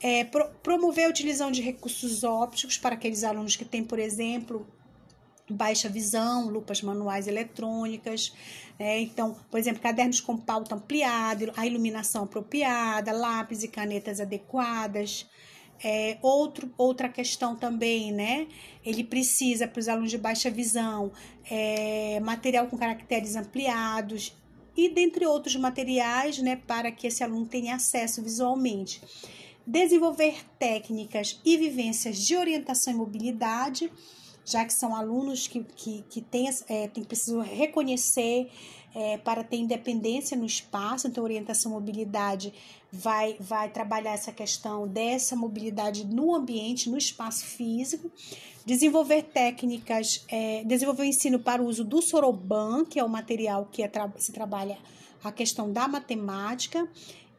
é, 0.02 0.24
pro, 0.24 0.48
promover 0.62 1.06
a 1.06 1.08
utilização 1.08 1.50
de 1.50 1.60
recursos 1.60 2.24
ópticos 2.24 2.78
para 2.78 2.94
aqueles 2.94 3.22
alunos 3.22 3.56
que 3.56 3.64
têm, 3.64 3.84
por 3.84 3.98
exemplo, 3.98 4.66
baixa 5.48 5.88
visão, 5.88 6.48
lupas 6.48 6.80
manuais 6.80 7.26
eletrônicas, 7.26 8.32
né? 8.78 9.00
então, 9.00 9.36
por 9.50 9.58
exemplo, 9.58 9.82
cadernos 9.82 10.20
com 10.20 10.36
pauta 10.36 10.74
ampliada, 10.74 11.52
a 11.56 11.66
iluminação 11.66 12.24
apropriada, 12.24 13.12
lápis 13.12 13.62
e 13.62 13.68
canetas 13.68 14.20
adequadas. 14.20 15.28
É, 15.82 16.18
outro, 16.20 16.70
outra 16.76 17.08
questão 17.08 17.56
também, 17.56 18.12
né? 18.12 18.48
Ele 18.84 19.02
precisa, 19.02 19.66
para 19.66 19.80
os 19.80 19.88
alunos 19.88 20.10
de 20.10 20.18
baixa 20.18 20.50
visão, 20.50 21.10
é, 21.50 22.20
material 22.20 22.66
com 22.66 22.76
caracteres 22.76 23.34
ampliados 23.34 24.36
e 24.76 24.90
dentre 24.90 25.26
outros 25.26 25.56
materiais, 25.56 26.38
né, 26.38 26.56
para 26.56 26.92
que 26.92 27.06
esse 27.06 27.24
aluno 27.24 27.46
tenha 27.46 27.76
acesso 27.76 28.22
visualmente. 28.22 29.00
Desenvolver 29.70 30.34
técnicas 30.58 31.40
e 31.44 31.56
vivências 31.56 32.18
de 32.18 32.34
orientação 32.34 32.92
e 32.92 32.96
mobilidade, 32.96 33.88
já 34.44 34.64
que 34.64 34.72
são 34.72 34.96
alunos 34.96 35.46
que, 35.46 35.62
que, 35.62 36.04
que 36.10 36.20
têm, 36.20 36.50
é, 36.68 36.88
precisam 36.88 37.40
reconhecer 37.40 38.50
é, 38.92 39.16
para 39.18 39.44
ter 39.44 39.58
independência 39.58 40.36
no 40.36 40.44
espaço, 40.44 41.06
então 41.06 41.22
orientação 41.22 41.70
e 41.70 41.74
mobilidade 41.74 42.52
vai, 42.90 43.36
vai 43.38 43.70
trabalhar 43.70 44.10
essa 44.10 44.32
questão 44.32 44.88
dessa 44.88 45.36
mobilidade 45.36 46.04
no 46.04 46.34
ambiente, 46.34 46.90
no 46.90 46.98
espaço 46.98 47.46
físico, 47.46 48.10
desenvolver 48.66 49.22
técnicas, 49.22 50.24
é, 50.26 50.64
desenvolver 50.64 51.02
o 51.02 51.06
ensino 51.06 51.38
para 51.38 51.62
o 51.62 51.66
uso 51.66 51.84
do 51.84 52.02
soroban, 52.02 52.84
que 52.84 52.98
é 52.98 53.04
o 53.04 53.08
material 53.08 53.68
que 53.70 53.84
é, 53.84 53.90
se 54.16 54.32
trabalha 54.32 54.76
a 55.22 55.30
questão 55.30 55.72
da 55.72 55.86
matemática, 55.86 56.88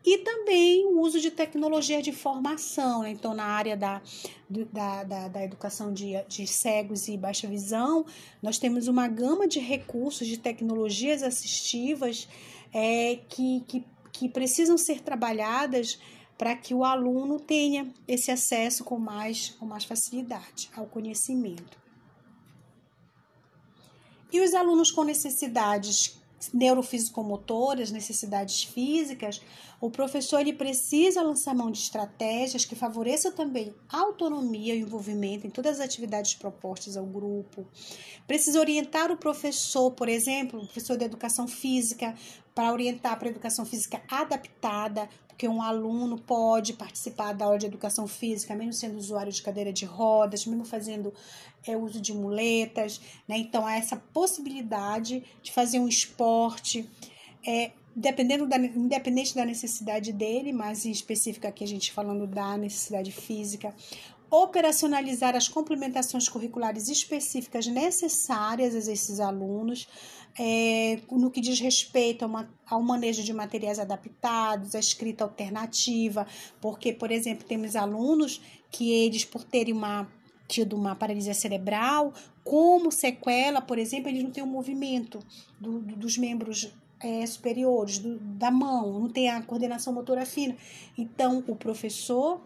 e 0.03 0.17
também 0.19 0.85
o 0.87 0.99
uso 0.99 1.19
de 1.19 1.29
tecnologia 1.29 2.01
de 2.01 2.09
informação, 2.09 3.03
né? 3.03 3.11
então 3.11 3.33
na 3.33 3.45
área 3.45 3.77
da, 3.77 4.01
da, 4.49 5.03
da, 5.03 5.27
da, 5.27 5.43
educação 5.43 5.93
de, 5.93 6.13
de 6.27 6.47
cegos 6.47 7.07
e 7.07 7.15
baixa 7.15 7.47
visão, 7.47 8.05
nós 8.41 8.57
temos 8.57 8.87
uma 8.87 9.07
gama 9.07 9.47
de 9.47 9.59
recursos 9.59 10.27
de 10.27 10.37
tecnologias 10.37 11.21
assistivas 11.21 12.27
é, 12.73 13.19
que, 13.29 13.63
que, 13.67 13.85
que 14.11 14.27
precisam 14.27 14.77
ser 14.77 15.01
trabalhadas 15.01 15.99
para 16.35 16.55
que 16.55 16.73
o 16.73 16.83
aluno 16.83 17.39
tenha 17.39 17.93
esse 18.07 18.31
acesso 18.31 18.83
com 18.83 18.97
mais, 18.97 19.49
com 19.51 19.65
mais 19.67 19.83
facilidade 19.83 20.71
ao 20.75 20.87
conhecimento. 20.87 21.79
E 24.31 24.39
os 24.41 24.55
alunos 24.55 24.89
com 24.89 25.03
necessidades 25.03 26.20
neurofisicomotoras, 26.53 27.91
necessidades 27.91 28.63
físicas, 28.63 29.41
o 29.79 29.89
professor 29.89 30.39
ele 30.39 30.53
precisa 30.53 31.23
lançar 31.23 31.55
mão 31.55 31.71
de 31.71 31.79
estratégias 31.79 32.65
que 32.65 32.75
favoreçam 32.75 33.31
também 33.31 33.73
a 33.89 33.99
autonomia 33.99 34.75
e 34.75 34.83
o 34.83 34.85
envolvimento 34.85 35.47
em 35.47 35.49
todas 35.49 35.79
as 35.79 35.85
atividades 35.85 36.35
propostas 36.35 36.95
ao 36.95 37.05
grupo. 37.05 37.65
Precisa 38.27 38.59
orientar 38.59 39.11
o 39.11 39.17
professor, 39.17 39.91
por 39.91 40.07
exemplo, 40.07 40.59
o 40.59 40.65
professor 40.65 40.97
de 40.97 41.05
educação 41.05 41.47
física, 41.47 42.15
para 42.53 42.71
orientar 42.71 43.17
para 43.17 43.27
a 43.27 43.31
educação 43.31 43.65
física 43.65 44.01
adaptada, 44.09 45.09
porque 45.41 45.47
um 45.47 45.59
aluno 45.63 46.19
pode 46.19 46.73
participar 46.73 47.33
da 47.33 47.45
aula 47.45 47.57
de 47.57 47.65
educação 47.65 48.07
física, 48.07 48.53
mesmo 48.53 48.73
sendo 48.73 48.99
usuário 48.99 49.31
de 49.31 49.41
cadeira 49.41 49.73
de 49.73 49.85
rodas, 49.85 50.45
mesmo 50.45 50.63
fazendo 50.63 51.11
é, 51.65 51.75
uso 51.75 51.99
de 51.99 52.13
muletas, 52.13 53.01
né? 53.27 53.39
Então, 53.39 53.65
há 53.65 53.75
essa 53.75 53.95
possibilidade 54.13 55.23
de 55.41 55.51
fazer 55.51 55.79
um 55.79 55.87
esporte, 55.87 56.87
é, 57.43 57.71
dependendo 57.95 58.45
da, 58.45 58.57
independente 58.57 59.33
da 59.33 59.43
necessidade 59.43 60.13
dele, 60.13 60.53
mas 60.53 60.85
em 60.85 60.91
específico 60.91 61.47
aqui 61.47 61.63
a 61.63 61.67
gente 61.67 61.91
falando 61.91 62.27
da 62.27 62.55
necessidade 62.55 63.11
física, 63.11 63.73
operacionalizar 64.31 65.35
as 65.35 65.49
complementações 65.49 66.29
curriculares 66.29 66.87
específicas 66.87 67.67
necessárias 67.67 68.73
a 68.87 68.91
esses 68.91 69.19
alunos, 69.19 69.89
é, 70.39 70.99
no 71.11 71.29
que 71.29 71.41
diz 71.41 71.59
respeito 71.59 72.25
uma, 72.25 72.49
ao 72.65 72.81
manejo 72.81 73.21
de 73.23 73.33
materiais 73.33 73.77
adaptados, 73.77 74.73
a 74.73 74.79
escrita 74.79 75.25
alternativa, 75.25 76.25
porque, 76.61 76.93
por 76.93 77.11
exemplo, 77.11 77.45
temos 77.45 77.75
alunos 77.75 78.41
que 78.71 78.89
eles, 78.89 79.25
por 79.25 79.43
terem 79.43 79.73
uma, 79.73 80.07
tido 80.47 80.77
uma 80.77 80.95
paralisia 80.95 81.33
cerebral, 81.33 82.13
como 82.41 82.89
sequela, 82.89 83.59
por 83.59 83.77
exemplo, 83.77 84.07
eles 84.07 84.23
não 84.23 84.31
têm 84.31 84.43
o 84.43 84.47
um 84.47 84.49
movimento 84.49 85.19
do, 85.59 85.81
do, 85.81 85.95
dos 85.97 86.17
membros 86.17 86.73
é, 87.01 87.25
superiores, 87.25 87.99
do, 87.99 88.17
da 88.17 88.49
mão, 88.49 88.97
não 88.97 89.09
tem 89.09 89.29
a 89.29 89.41
coordenação 89.41 89.91
motora 89.91 90.25
fina. 90.25 90.55
Então, 90.97 91.43
o 91.47 91.55
professor 91.55 92.41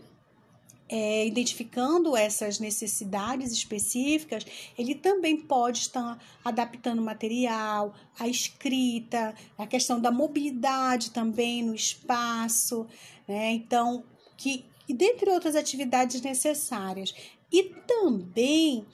é, 0.87 1.25
identificando 1.25 2.15
essas 2.15 2.59
necessidades 2.59 3.51
específicas, 3.51 4.45
ele 4.77 4.93
também 4.93 5.37
pode 5.37 5.79
estar 5.79 6.19
adaptando 6.43 7.01
material, 7.01 7.93
a 8.19 8.27
escrita, 8.27 9.33
a 9.57 9.65
questão 9.65 9.99
da 9.99 10.11
mobilidade 10.11 11.11
também 11.11 11.63
no 11.63 11.73
espaço, 11.73 12.85
né? 13.27 13.51
Então, 13.53 14.03
que, 14.37 14.65
e 14.87 14.93
dentre 14.93 15.29
outras 15.29 15.55
atividades 15.55 16.21
necessárias. 16.21 17.13
E 17.51 17.63
também 17.87 18.85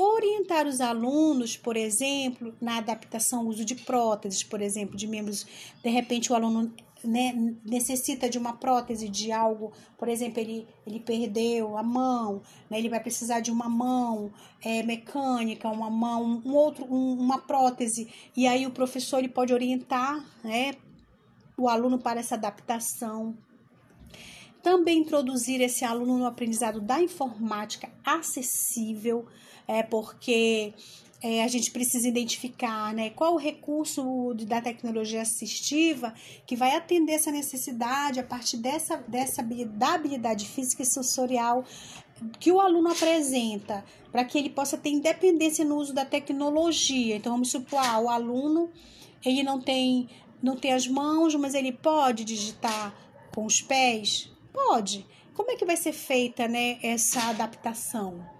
orientar 0.00 0.64
os 0.64 0.80
alunos, 0.80 1.56
por 1.56 1.76
exemplo, 1.76 2.54
na 2.60 2.78
adaptação, 2.78 3.48
uso 3.48 3.64
de 3.64 3.74
próteses, 3.74 4.44
por 4.44 4.62
exemplo, 4.62 4.96
de 4.96 5.08
membros, 5.08 5.44
de 5.82 5.90
repente 5.90 6.30
o 6.30 6.36
aluno 6.36 6.72
né, 7.02 7.32
necessita 7.64 8.28
de 8.28 8.38
uma 8.38 8.52
prótese 8.52 9.08
de 9.08 9.32
algo, 9.32 9.72
por 9.98 10.08
exemplo, 10.08 10.38
ele, 10.38 10.68
ele 10.86 11.00
perdeu 11.00 11.76
a 11.76 11.82
mão, 11.82 12.42
né, 12.70 12.78
ele 12.78 12.88
vai 12.88 13.00
precisar 13.00 13.40
de 13.40 13.50
uma 13.50 13.68
mão 13.68 14.32
é, 14.62 14.84
mecânica, 14.84 15.68
uma 15.68 15.90
mão, 15.90 16.42
um 16.44 16.54
outro, 16.54 16.84
um, 16.84 17.18
uma 17.18 17.38
prótese, 17.38 18.08
e 18.36 18.46
aí 18.46 18.66
o 18.66 18.70
professor 18.70 19.18
ele 19.18 19.28
pode 19.28 19.52
orientar 19.52 20.24
né, 20.44 20.74
o 21.56 21.68
aluno 21.68 21.98
para 21.98 22.20
essa 22.20 22.36
adaptação. 22.36 23.36
Também 24.62 24.98
introduzir 24.98 25.60
esse 25.60 25.84
aluno 25.84 26.18
no 26.18 26.26
aprendizado 26.26 26.80
da 26.80 27.00
informática 27.00 27.90
acessível, 28.04 29.26
é 29.68 29.82
porque 29.82 30.72
é, 31.22 31.42
a 31.44 31.48
gente 31.48 31.70
precisa 31.70 32.08
identificar 32.08 32.94
né, 32.94 33.10
qual 33.10 33.34
o 33.34 33.38
recurso 33.38 34.34
da 34.46 34.60
tecnologia 34.60 35.20
assistiva 35.20 36.14
que 36.46 36.56
vai 36.56 36.74
atender 36.74 37.12
essa 37.12 37.30
necessidade 37.30 38.18
a 38.18 38.22
partir 38.24 38.56
dessa, 38.56 38.96
dessa 39.08 39.42
da 39.42 39.94
habilidade 39.94 40.46
física 40.46 40.82
e 40.82 40.86
sensorial 40.86 41.64
que 42.40 42.50
o 42.50 42.60
aluno 42.60 42.90
apresenta, 42.90 43.84
para 44.10 44.24
que 44.24 44.38
ele 44.38 44.50
possa 44.50 44.76
ter 44.76 44.90
independência 44.90 45.64
no 45.64 45.76
uso 45.76 45.92
da 45.92 46.04
tecnologia. 46.04 47.16
Então, 47.16 47.32
vamos 47.32 47.50
supor, 47.50 47.78
ah, 47.80 48.00
o 48.00 48.08
aluno 48.08 48.70
ele 49.24 49.42
não 49.42 49.60
tem, 49.60 50.08
não 50.42 50.56
tem 50.56 50.72
as 50.72 50.88
mãos, 50.88 51.34
mas 51.36 51.54
ele 51.54 51.72
pode 51.72 52.24
digitar 52.24 52.94
com 53.34 53.44
os 53.44 53.60
pés? 53.60 54.32
Pode. 54.52 55.06
Como 55.34 55.50
é 55.50 55.56
que 55.56 55.64
vai 55.64 55.76
ser 55.76 55.92
feita 55.92 56.48
né, 56.48 56.78
essa 56.82 57.22
adaptação? 57.28 58.37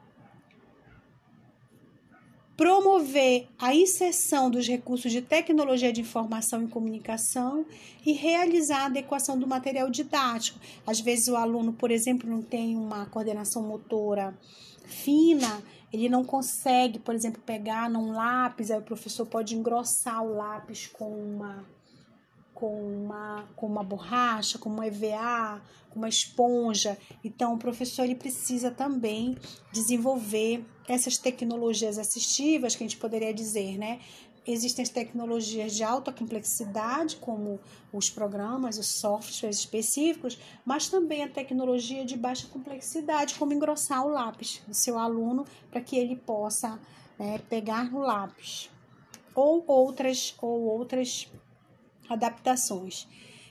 Promover 2.59 3.47
a 3.57 3.73
inserção 3.73 4.51
dos 4.51 4.67
recursos 4.67 5.13
de 5.13 5.23
tecnologia 5.23 5.93
de 5.93 6.01
informação 6.01 6.65
e 6.65 6.67
comunicação 6.67 7.65
e 8.05 8.13
realizar 8.13 8.81
a 8.81 8.87
adequação 8.87 9.39
do 9.39 9.47
material 9.47 9.89
didático. 9.89 10.59
Às 10.85 10.99
vezes 10.99 11.29
o 11.29 11.37
aluno, 11.37 11.73
por 11.73 11.93
exemplo, 11.93 12.29
não 12.29 12.43
tem 12.43 12.77
uma 12.77 13.07
coordenação 13.07 13.63
motora 13.63 14.37
fina, 14.85 15.63
ele 15.93 16.09
não 16.09 16.25
consegue, 16.25 16.99
por 16.99 17.15
exemplo, 17.15 17.41
pegar 17.47 17.89
num 17.89 18.11
lápis, 18.11 18.73
aí 18.73 18.79
o 18.79 18.83
professor 18.83 19.25
pode 19.25 19.55
engrossar 19.55 20.21
o 20.25 20.35
lápis 20.35 20.89
com 20.89 21.09
uma 21.09 21.65
com 22.53 23.05
uma, 23.05 23.45
com 23.55 23.69
uma 23.69 23.85
borracha, 23.85 24.59
com 24.59 24.69
uma 24.69 24.85
EVA, 24.85 25.63
com 25.91 26.01
uma 26.01 26.09
esponja. 26.09 26.99
Então, 27.23 27.55
o 27.55 27.57
professor 27.57 28.03
ele 28.03 28.17
precisa 28.17 28.69
também 28.69 29.37
desenvolver 29.73 30.67
essas 30.89 31.19
tecnologias 31.19 31.99
assistivas, 31.99 32.75
que 32.75 32.83
a 32.83 32.87
gente 32.87 32.97
poderia 32.97 33.33
dizer, 33.33 33.79
né? 33.79 34.01
existem 34.53 34.83
as 34.83 34.89
tecnologias 34.89 35.75
de 35.75 35.85
alta 35.85 36.11
complexidade, 36.11 37.17
como 37.17 37.61
os 37.93 38.09
programas, 38.09 38.79
os 38.79 38.87
softwares 38.87 39.59
específicos, 39.59 40.39
mas 40.65 40.89
também 40.89 41.23
a 41.23 41.29
tecnologia 41.29 42.05
de 42.05 42.17
baixa 42.17 42.49
complexidade, 42.49 43.35
como 43.35 43.53
engrossar 43.53 44.07
o 44.07 44.09
lápis 44.09 44.63
do 44.67 44.73
seu 44.73 44.99
aluno 44.99 45.45
para 45.71 45.83
que 45.83 45.97
ele 45.97 46.17
possa 46.17 46.81
né, 47.19 47.39
pegar 47.51 47.91
no 47.91 48.01
lápis, 48.01 48.71
ou 49.35 49.63
outras, 49.67 50.35
ou 50.41 50.63
outras 50.63 51.31
adaptações. 52.09 53.07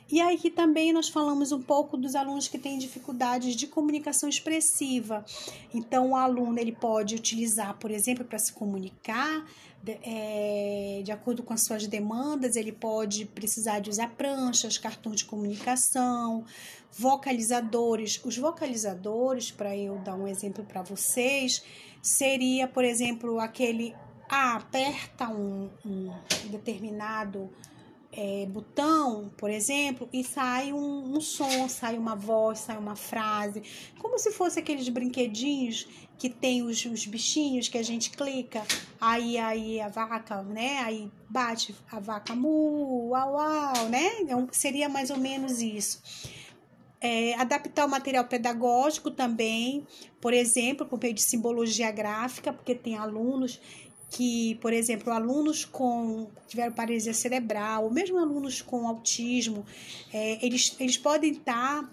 E 0.10 0.22
aí 0.22 0.38
também 0.50 0.94
nós 0.94 1.10
falamos 1.10 1.52
um 1.52 1.62
pouco 1.62 1.98
dos 1.98 2.16
alunos 2.16 2.48
que 2.48 2.58
têm 2.58 2.78
dificuldades 2.78 3.56
de 3.56 3.68
comunicação 3.68 4.30
expressiva. 4.30 5.26
Então, 5.74 6.12
o 6.12 6.16
aluno 6.16 6.58
ele 6.60 6.72
pode 6.72 7.16
utilizar, 7.16 7.78
por 7.78 7.92
exemplo, 7.92 8.24
para 8.24 8.40
se 8.40 8.54
comunicar, 8.54 9.46
de, 9.84 9.98
é, 10.04 11.02
de 11.04 11.12
acordo 11.12 11.44
com 11.44 11.54
as 11.54 11.64
suas 11.64 11.88
demandas, 11.88 12.56
ele 12.56 12.72
pode 12.72 13.26
precisar 13.26 13.80
de 13.80 13.90
usar 13.90 14.10
pranchas, 14.16 14.78
cartões 14.78 15.18
de 15.18 15.26
comunicação, 15.26 16.46
vocalizadores. 16.92 18.20
Os 18.24 18.38
vocalizadores, 18.38 19.52
para 19.52 19.76
eu 19.76 19.98
dar 20.00 20.16
um 20.16 20.28
exemplo 20.28 20.64
para 20.64 20.82
vocês, 20.82 21.64
seria, 22.02 22.68
por 22.68 22.84
exemplo, 22.84 23.40
aquele 23.40 23.94
ah, 24.30 24.56
aperta 24.56 25.30
um, 25.30 25.70
um 25.86 26.12
determinado 26.50 27.50
é, 28.18 28.48
botão, 28.48 29.32
por 29.38 29.52
exemplo, 29.52 30.10
e 30.12 30.24
sai 30.24 30.74
um, 30.74 31.16
um, 31.16 31.22
som, 31.22 31.70
sai 31.70 32.00
uma 32.00 32.16
voz, 32.16 32.58
sai 32.58 32.76
uma 32.76 32.96
frase, 32.96 33.62
como 34.00 34.18
se 34.18 34.32
fosse 34.32 34.58
aqueles 34.58 34.90
brinquedinhos 34.90 35.88
que 36.18 36.28
tem 36.28 36.64
os, 36.64 36.84
os 36.86 37.06
bichinhos 37.06 37.68
que 37.68 37.78
a 37.78 37.84
gente 37.84 38.10
clica, 38.10 38.64
aí 39.00 39.38
aí 39.38 39.80
a 39.80 39.88
vaca, 39.88 40.42
né? 40.42 40.80
Aí 40.80 41.12
bate 41.30 41.76
a 41.92 42.00
vaca 42.00 42.34
mu, 42.34 43.10
uau, 43.10 43.34
uau, 43.34 43.88
né? 43.88 44.20
Então, 44.22 44.50
seria 44.52 44.90
mais 44.90 45.12
ou 45.12 45.18
menos 45.18 45.62
isso. 45.62 46.02
É, 47.00 47.36
adaptar 47.36 47.86
o 47.86 47.90
material 47.90 48.26
pedagógico 48.26 49.12
também, 49.12 49.86
por 50.20 50.34
exemplo, 50.34 50.88
por 50.88 51.00
meio 51.00 51.14
de 51.14 51.22
simbologia 51.22 51.92
gráfica, 51.92 52.52
porque 52.52 52.74
tem 52.74 52.98
alunos 52.98 53.62
que, 54.10 54.56
por 54.56 54.72
exemplo, 54.72 55.12
alunos 55.12 55.66
com 55.66 56.30
tiveram 56.48 56.74
paralisia 56.74 57.14
cerebral, 57.14 57.84
ou 57.84 57.92
mesmo 57.92 58.18
alunos 58.18 58.62
com 58.62 58.88
autismo, 58.88 59.66
é, 60.14 60.46
eles, 60.46 60.76
eles 60.80 60.98
podem 60.98 61.34
estar 61.34 61.84
tá, 61.84 61.90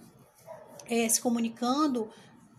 é, 0.89 1.09
se 1.09 1.21
comunicando, 1.21 2.09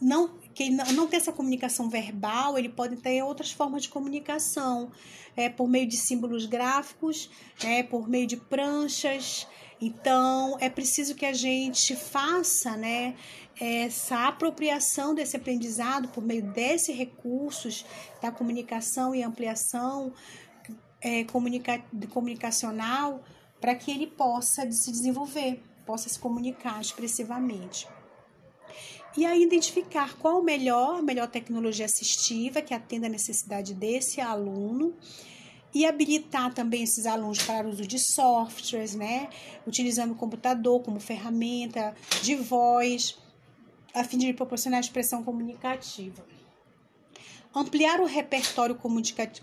não 0.02 0.44
que 0.54 0.70
não, 0.70 0.86
não 0.94 1.08
tem 1.08 1.18
essa 1.18 1.34
comunicação 1.34 1.89
verbal, 1.89 2.58
ele 2.58 2.70
pode 2.70 2.96
ter 2.96 3.22
outras 3.22 3.52
formas 3.52 3.84
de 3.84 3.89
comunicação, 3.89 4.89
é, 5.36 5.50
por 5.50 5.68
meio 5.68 5.86
de 5.86 5.98
símbolos 5.98 6.46
gráficos, 6.46 7.30
é, 7.63 7.84
por 7.84 8.08
meio 8.08 8.26
de 8.26 8.38
pranchas. 8.38 9.46
Então, 9.82 10.58
é 10.60 10.70
preciso 10.70 11.16
que 11.16 11.26
a 11.26 11.34
gente 11.34 11.96
faça, 11.96 12.78
né, 12.78 13.16
essa 13.60 14.28
apropriação 14.28 15.14
desse 15.14 15.36
aprendizado 15.36 16.08
por 16.10 16.24
meio 16.24 16.44
desses 16.44 16.96
recursos 16.96 17.86
da 18.22 18.32
comunicação 18.32 19.14
e 19.14 19.24
ampliação 19.24 20.14
é, 21.02 21.24
comunica 21.26 21.84
comunicacional 22.10 23.24
para 23.62 23.76
que 23.76 23.92
ele 23.92 24.08
possa 24.08 24.70
se 24.72 24.92
desenvolver, 24.92 25.62
possa 25.86 26.10
se 26.10 26.20
comunicar 26.20 26.82
expressivamente. 26.82 27.88
E 29.18 29.26
aí 29.26 29.44
identificar 29.44 30.18
qual 30.18 30.40
o 30.40 30.44
melhor, 30.44 31.02
melhor 31.02 31.28
tecnologia 31.28 31.86
assistiva 31.86 32.62
que 32.62 32.74
atenda 32.74 33.08
a 33.08 33.10
necessidade 33.10 33.74
desse 33.74 34.20
aluno 34.20 34.94
e 35.76 35.86
habilitar 35.86 36.54
também 36.54 36.84
esses 36.84 37.06
alunos 37.06 37.44
para 37.44 37.68
uso 37.68 37.86
de 37.86 38.00
softwares, 38.00 38.96
né? 38.96 39.28
Utilizando 39.68 40.14
o 40.14 40.16
computador 40.16 40.82
como 40.82 41.02
ferramenta 41.02 41.94
de 42.24 42.34
voz 42.34 43.18
a 43.94 44.04
fim 44.06 44.18
de 44.18 44.34
proporcionar 44.34 44.80
expressão 44.80 45.22
comunicativa. 45.22 46.26
Ampliar 47.54 48.00
o 48.00 48.06
repertório 48.06 48.78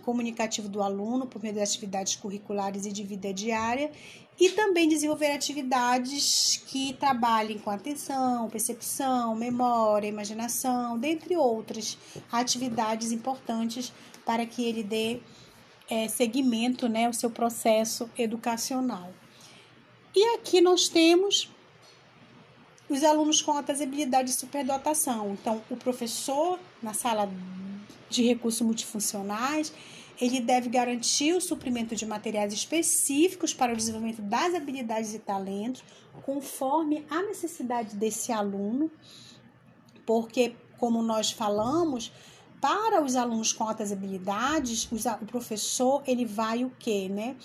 comunicativo 0.02 0.68
do 0.68 0.82
aluno 0.82 1.26
por 1.26 1.42
meio 1.42 1.54
das 1.54 1.70
atividades 1.70 2.16
curriculares 2.16 2.86
e 2.86 2.92
de 2.92 3.02
vida 3.02 3.32
diária 3.32 3.90
e 4.38 4.50
também 4.50 4.88
desenvolver 4.88 5.32
atividades 5.32 6.62
que 6.66 6.94
trabalhem 6.94 7.58
com 7.58 7.70
atenção, 7.70 8.48
percepção, 8.48 9.34
memória, 9.34 10.08
imaginação, 10.08 10.98
dentre 10.98 11.36
outras 11.36 11.98
atividades 12.30 13.12
importantes 13.12 13.92
para 14.24 14.46
que 14.46 14.62
ele 14.64 14.82
dê 14.82 15.20
é, 15.92 16.08
seguimento 16.08 16.88
né, 16.88 17.04
ao 17.04 17.12
seu 17.12 17.28
processo 17.28 18.08
educacional. 18.16 19.12
E 20.16 20.36
aqui 20.36 20.58
nós 20.62 20.88
temos 20.88 21.50
os 22.88 23.04
alunos 23.04 23.42
com 23.42 23.52
altas 23.52 23.82
habilidades 23.82 24.32
de 24.32 24.40
superdotação. 24.40 25.32
Então, 25.32 25.62
o 25.68 25.76
professor, 25.76 26.58
na 26.82 26.94
sala 26.94 27.30
de 28.08 28.22
recursos 28.22 28.62
multifuncionais, 28.62 29.70
ele 30.18 30.40
deve 30.40 30.70
garantir 30.70 31.34
o 31.34 31.42
suprimento 31.42 31.94
de 31.94 32.06
materiais 32.06 32.54
específicos 32.54 33.52
para 33.52 33.74
o 33.74 33.76
desenvolvimento 33.76 34.22
das 34.22 34.54
habilidades 34.54 35.12
e 35.12 35.18
talentos, 35.18 35.84
conforme 36.22 37.04
a 37.10 37.20
necessidade 37.22 37.96
desse 37.96 38.32
aluno, 38.32 38.90
porque, 40.06 40.54
como 40.78 41.02
nós 41.02 41.30
falamos, 41.30 42.10
para 42.62 43.02
os 43.02 43.14
alunos 43.14 43.52
com 43.52 43.64
altas 43.64 43.92
habilidades, 43.92 44.88
o 45.20 45.26
professor 45.26 46.02
ele 46.06 46.24
vai 46.24 46.64
o 46.64 46.70
quê, 46.78 47.08
né? 47.10 47.36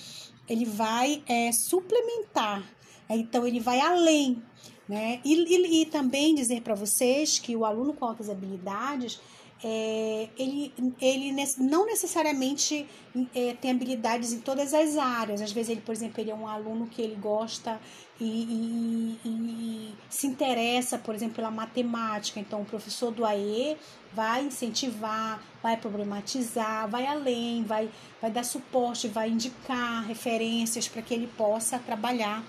Ele 0.47 0.63
vai 0.63 1.21
é, 1.27 1.51
suplementar, 1.51 2.63
então 3.09 3.45
ele 3.45 3.59
vai 3.59 3.81
além 3.81 4.41
né? 4.87 5.19
E, 5.23 5.33
e, 5.33 5.81
e 5.81 5.85
também 5.85 6.33
dizer 6.33 6.61
para 6.61 6.73
vocês 6.73 7.39
que 7.39 7.55
o 7.55 7.65
aluno 7.65 7.93
com 7.93 8.05
altas 8.05 8.29
habilidades 8.29 9.19
é, 9.63 10.29
ele, 10.37 10.71
ele 11.01 11.33
não 11.57 11.85
necessariamente 11.85 12.87
é, 13.33 13.53
tem 13.59 13.71
habilidades 13.71 14.31
em 14.31 14.39
todas 14.39 14.73
as 14.73 14.97
áreas. 14.97 15.41
Às 15.41 15.51
vezes, 15.51 15.71
ele, 15.71 15.81
por 15.81 15.93
exemplo, 15.93 16.21
ele 16.21 16.29
é 16.29 16.35
um 16.35 16.47
aluno 16.47 16.87
que 16.87 17.01
ele 17.01 17.15
gosta 17.15 17.79
e, 18.19 18.25
e, 18.25 19.19
e, 19.25 19.95
se 20.09 20.27
interessa, 20.27 20.97
por 20.97 21.15
exemplo, 21.15 21.35
pela 21.35 21.49
matemática. 21.49 22.39
Então, 22.39 22.61
o 22.61 22.65
professor 22.65 23.11
do 23.11 23.25
AE 23.25 23.77
vai 24.13 24.45
incentivar, 24.45 25.41
vai 25.61 25.75
problematizar, 25.75 26.87
vai 26.87 27.07
além, 27.07 27.63
vai, 27.63 27.89
vai 28.21 28.29
dar 28.29 28.43
suporte, 28.43 29.07
vai 29.07 29.29
indicar 29.29 30.03
referências 30.05 30.87
para 30.87 31.01
que 31.01 31.13
ele 31.13 31.27
possa 31.35 31.79
trabalhar 31.79 32.43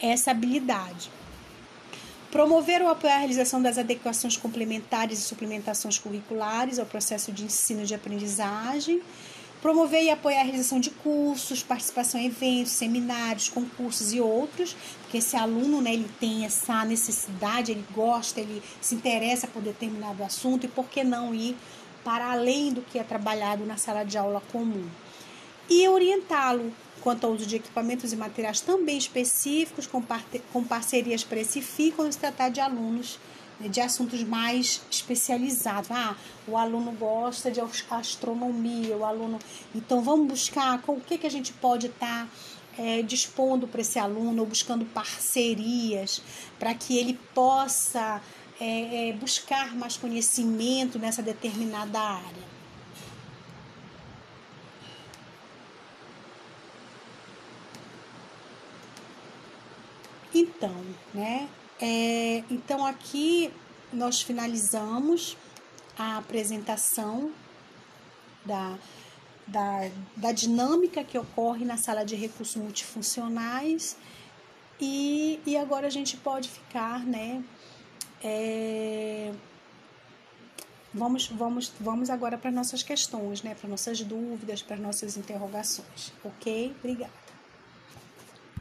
essa 0.00 0.30
habilidade. 0.30 1.10
Promover 2.34 2.82
ou 2.82 2.88
apoiar 2.88 3.14
a 3.14 3.18
realização 3.18 3.62
das 3.62 3.78
adequações 3.78 4.36
complementares 4.36 5.20
e 5.20 5.22
suplementações 5.22 6.00
curriculares 6.00 6.80
ao 6.80 6.84
processo 6.84 7.30
de 7.30 7.44
ensino 7.44 7.86
de 7.86 7.94
aprendizagem. 7.94 9.00
Promover 9.62 10.02
e 10.02 10.10
apoiar 10.10 10.40
a 10.40 10.42
realização 10.42 10.80
de 10.80 10.90
cursos, 10.90 11.62
participação 11.62 12.20
em 12.20 12.26
eventos, 12.26 12.72
seminários, 12.72 13.48
concursos 13.48 14.12
e 14.12 14.20
outros, 14.20 14.74
porque 15.02 15.18
esse 15.18 15.36
aluno 15.36 15.80
né, 15.80 15.94
ele 15.94 16.10
tem 16.18 16.44
essa 16.44 16.84
necessidade, 16.84 17.70
ele 17.70 17.84
gosta, 17.94 18.40
ele 18.40 18.60
se 18.80 18.96
interessa 18.96 19.46
por 19.46 19.62
determinado 19.62 20.24
assunto 20.24 20.66
e 20.66 20.68
por 20.68 20.86
que 20.86 21.04
não 21.04 21.32
ir 21.32 21.56
para 22.02 22.32
além 22.32 22.72
do 22.72 22.82
que 22.82 22.98
é 22.98 23.04
trabalhado 23.04 23.64
na 23.64 23.76
sala 23.76 24.02
de 24.02 24.18
aula 24.18 24.42
comum. 24.50 24.88
E 25.70 25.88
orientá-lo 25.88 26.72
quanto 27.04 27.26
ao 27.26 27.32
uso 27.32 27.44
de 27.44 27.56
equipamentos 27.56 28.14
e 28.14 28.16
materiais 28.16 28.62
também 28.62 28.96
específicos, 28.96 29.86
com, 29.86 30.02
com 30.50 30.64
parcerias 30.64 31.22
quando 31.94 32.10
se 32.10 32.18
tratar 32.18 32.48
de 32.48 32.60
alunos 32.60 33.18
né, 33.60 33.68
de 33.68 33.80
assuntos 33.80 34.24
mais 34.24 34.80
especializados. 34.90 35.90
Ah, 35.90 36.16
o 36.48 36.56
aluno 36.56 36.92
gosta 36.92 37.50
de 37.50 37.60
astronomia, 37.90 38.96
o 38.96 39.04
aluno. 39.04 39.38
Então, 39.74 40.00
vamos 40.00 40.26
buscar 40.26 40.80
com 40.80 40.94
o 40.94 41.00
que, 41.00 41.18
que 41.18 41.26
a 41.26 41.30
gente 41.30 41.52
pode 41.52 41.86
estar. 41.86 42.24
Tá, 42.24 42.28
é, 42.76 43.02
dispondo 43.02 43.68
para 43.68 43.82
esse 43.82 44.00
aluno 44.00 44.42
ou 44.42 44.48
buscando 44.48 44.84
parcerias 44.84 46.20
para 46.58 46.74
que 46.74 46.98
ele 46.98 47.16
possa 47.32 48.20
é, 48.60 49.10
é, 49.10 49.12
buscar 49.12 49.76
mais 49.76 49.96
conhecimento 49.96 50.98
nessa 50.98 51.22
determinada 51.22 52.00
área. 52.00 52.53
Então, 60.34 60.74
né? 61.12 61.48
É, 61.80 62.42
então 62.50 62.84
aqui 62.84 63.50
nós 63.92 64.20
finalizamos 64.20 65.36
a 65.96 66.18
apresentação 66.18 67.32
da, 68.44 68.76
da, 69.46 69.90
da 70.16 70.32
dinâmica 70.32 71.04
que 71.04 71.16
ocorre 71.16 71.64
na 71.64 71.76
sala 71.76 72.04
de 72.04 72.16
recursos 72.16 72.56
multifuncionais 72.56 73.96
e, 74.80 75.40
e 75.46 75.56
agora 75.56 75.86
a 75.86 75.90
gente 75.90 76.16
pode 76.16 76.48
ficar, 76.48 77.04
né? 77.04 77.42
É, 78.22 79.32
Vamos, 80.94 81.26
vamos, 81.26 81.72
vamos 81.80 82.08
agora 82.08 82.38
para 82.38 82.52
nossas 82.52 82.80
questões, 82.84 83.42
né? 83.42 83.56
Para 83.56 83.68
nossas 83.68 84.00
dúvidas, 84.00 84.62
para 84.62 84.76
nossas 84.76 85.16
interrogações. 85.16 86.12
Ok? 86.22 86.72
Obrigada. 86.78 87.23